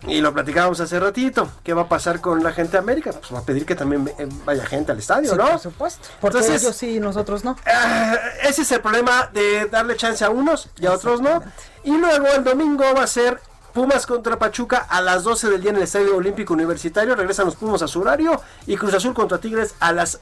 [0.07, 1.51] Y lo platicábamos hace ratito.
[1.63, 3.13] ¿Qué va a pasar con la gente de América?
[3.13, 4.11] Pues va a pedir que también
[4.45, 5.47] vaya gente al estadio, ¿no?
[5.47, 6.09] Por supuesto.
[6.21, 7.57] Porque Entonces, ellos sí y nosotros no.
[7.67, 11.43] Ah, ese es el problema de darle chance a unos y a otros no.
[11.85, 13.41] Y luego el domingo va a ser
[13.75, 17.15] Pumas contra Pachuca a las 12 del día en el Estadio Olímpico Universitario.
[17.15, 18.41] Regresan los Pumas a su horario.
[18.67, 20.21] Y Cruz Azul contra Tigres a las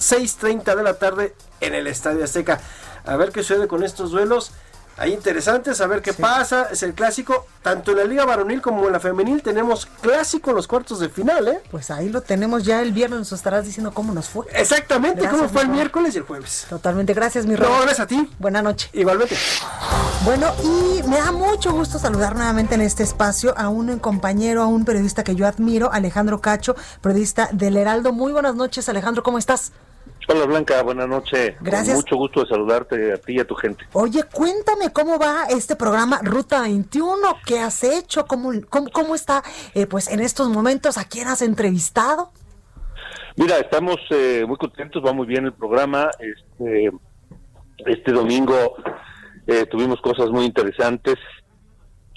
[0.00, 2.60] 6.30 de la tarde en el Estadio Azteca.
[3.04, 4.52] A ver qué sucede con estos duelos.
[5.00, 6.68] Ahí interesante saber qué pasa.
[6.70, 7.46] Es el clásico.
[7.62, 11.08] Tanto en la Liga Varonil como en la Femenil tenemos clásico en los cuartos de
[11.08, 11.62] final, ¿eh?
[11.70, 13.18] Pues ahí lo tenemos ya el viernes.
[13.18, 14.44] Nos estarás diciendo cómo nos fue.
[14.52, 16.66] Exactamente, cómo fue el miércoles y el jueves.
[16.68, 17.14] Totalmente.
[17.14, 17.70] Gracias, mi Rob.
[17.70, 18.30] No, gracias a ti.
[18.38, 18.90] Buenas noches.
[18.92, 19.38] Igualmente.
[20.22, 24.66] Bueno, y me da mucho gusto saludar nuevamente en este espacio a un compañero, a
[24.66, 28.12] un periodista que yo admiro, Alejandro Cacho, periodista del Heraldo.
[28.12, 29.22] Muy buenas noches, Alejandro.
[29.22, 29.72] ¿Cómo estás?
[30.32, 31.56] Hola Blanca, buenas noches.
[31.60, 31.96] Gracias.
[31.96, 33.84] mucho gusto de saludarte a ti y a tu gente.
[33.94, 39.42] Oye, cuéntame cómo va este programa Ruta 21, qué has hecho, cómo, cómo, está
[39.74, 42.30] eh, pues en estos momentos, a quién has entrevistado.
[43.34, 46.10] Mira, estamos eh, muy contentos, va muy bien el programa.
[46.20, 46.92] Este,
[47.78, 48.76] este domingo
[49.48, 51.16] eh, tuvimos cosas muy interesantes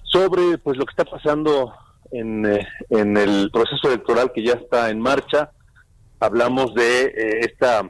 [0.04, 1.74] sobre pues lo que está pasando
[2.12, 2.46] en,
[2.92, 5.50] en el proceso electoral que ya está en marcha
[6.24, 7.90] hablamos de eh, esta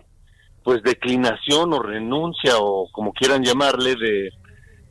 [0.64, 4.32] pues declinación o renuncia o como quieran llamarle de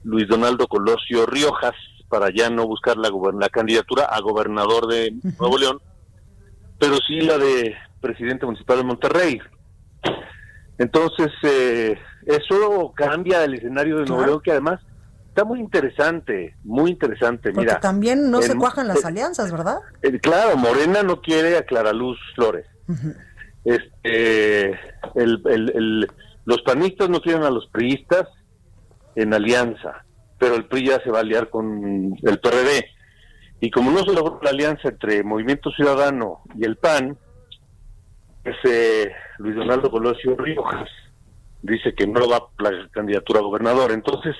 [0.04, 1.74] Luis Donaldo Colosio Riojas
[2.08, 5.80] para ya no buscar la, la candidatura a gobernador de Nuevo León,
[6.78, 9.40] pero sí la de presidente municipal de Monterrey.
[10.76, 14.80] Entonces, eh, eso cambia el escenario de Nuevo León, que además
[15.28, 17.50] está muy interesante, muy interesante.
[17.50, 19.78] Porque Mira, también no se cuajan las alianzas, ¿verdad?
[20.02, 22.66] Eh, claro, Morena no quiere a Clara Luz Flores
[23.64, 24.70] este,
[25.14, 26.08] el,
[26.44, 28.28] los panistas no quieren a los priistas
[29.14, 30.04] en alianza,
[30.38, 32.86] pero el PRI ya se va a aliar con el PRD.
[33.60, 37.16] Y como no se logró la alianza entre Movimiento Ciudadano y el PAN,
[38.42, 40.88] ese Luis Donaldo Colosio Riojas
[41.62, 43.92] dice que no va a la candidatura a gobernador.
[43.92, 44.34] Entonces,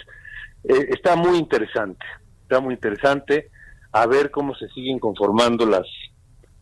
[0.65, 2.05] eh, está muy interesante,
[2.43, 3.51] está muy interesante
[3.93, 5.87] a ver cómo se siguen conformando las,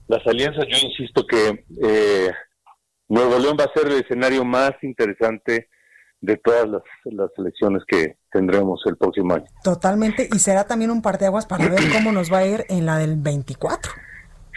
[0.08, 0.66] las alianzas.
[0.68, 2.30] Yo insisto que eh,
[3.10, 5.68] Nuevo León va a ser el escenario más interesante
[6.20, 9.46] de todas las, las elecciones que tendremos el próximo año.
[9.64, 12.98] Totalmente, y será también un parteaguas para ver cómo nos va a ir en la
[12.98, 13.92] del 24.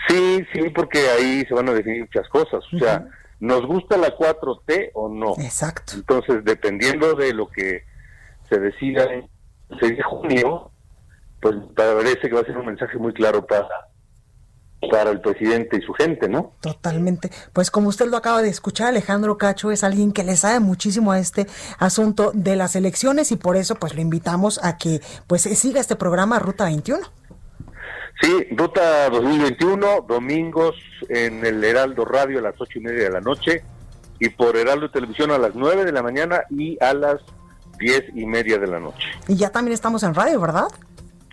[0.08, 2.64] Sí, sí, porque ahí se van a definir muchas cosas.
[2.72, 3.08] O sea,
[3.39, 5.34] ¿nos gusta la 4T o no?
[5.39, 5.93] Exacto.
[5.95, 7.86] Entonces, dependiendo de lo que
[8.49, 9.30] se decida en
[9.70, 10.72] el 6 de junio,
[11.41, 13.68] pues parece que va a ser un mensaje muy claro para
[14.90, 16.54] para el presidente y su gente, ¿no?
[16.62, 17.32] Totalmente.
[17.54, 21.12] Pues como usted lo acaba de escuchar, Alejandro Cacho es alguien que le sabe muchísimo
[21.12, 21.48] a este
[21.80, 25.96] asunto de las elecciones y por eso pues lo invitamos a que pues siga este
[25.96, 27.00] programa Ruta 21.
[28.22, 30.76] Sí, Ruta 2021, domingos
[31.10, 33.64] en el Heraldo Radio a las ocho y media de la noche
[34.20, 37.22] y por Heraldo Televisión a las nueve de la mañana y a las
[37.80, 39.08] diez y media de la noche.
[39.28, 40.68] Y ya también estamos en radio, ¿verdad?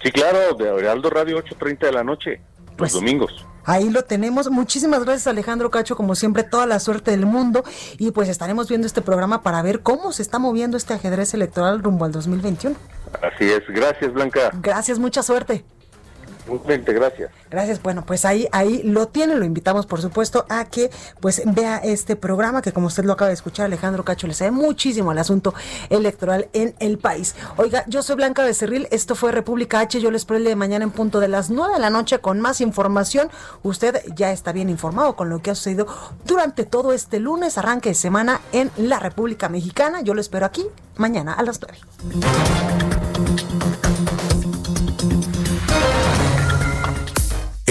[0.02, 2.40] Sí, claro, de Heraldo Radio 8.30 de la noche,
[2.80, 3.46] los Pues, domingos.
[3.64, 4.50] Ahí lo tenemos.
[4.50, 7.62] Muchísimas gracias Alejandro Cacho, como siempre, toda la suerte del mundo.
[7.98, 11.82] Y pues estaremos viendo este programa para ver cómo se está moviendo este ajedrez electoral
[11.82, 12.74] rumbo al 2021.
[13.22, 14.50] Así es, gracias Blanca.
[14.62, 15.64] Gracias, mucha suerte.
[16.46, 17.30] Gracias.
[17.50, 17.82] Gracias.
[17.82, 19.34] Bueno, pues ahí, ahí lo tiene.
[19.34, 23.28] Lo invitamos, por supuesto, a que pues vea este programa que, como usted lo acaba
[23.28, 25.54] de escuchar, Alejandro Cacho le sabe muchísimo al asunto
[25.88, 27.34] electoral en el país.
[27.56, 28.88] Oiga, yo soy Blanca Becerril.
[28.90, 30.00] Esto fue República H.
[30.00, 32.40] Yo les espero el de mañana en punto de las 9 de la noche con
[32.40, 33.30] más información.
[33.62, 35.86] Usted ya está bien informado con lo que ha sucedido
[36.24, 40.00] durante todo este lunes, arranque de semana en la República Mexicana.
[40.02, 40.66] Yo lo espero aquí
[40.96, 41.78] mañana a las 9.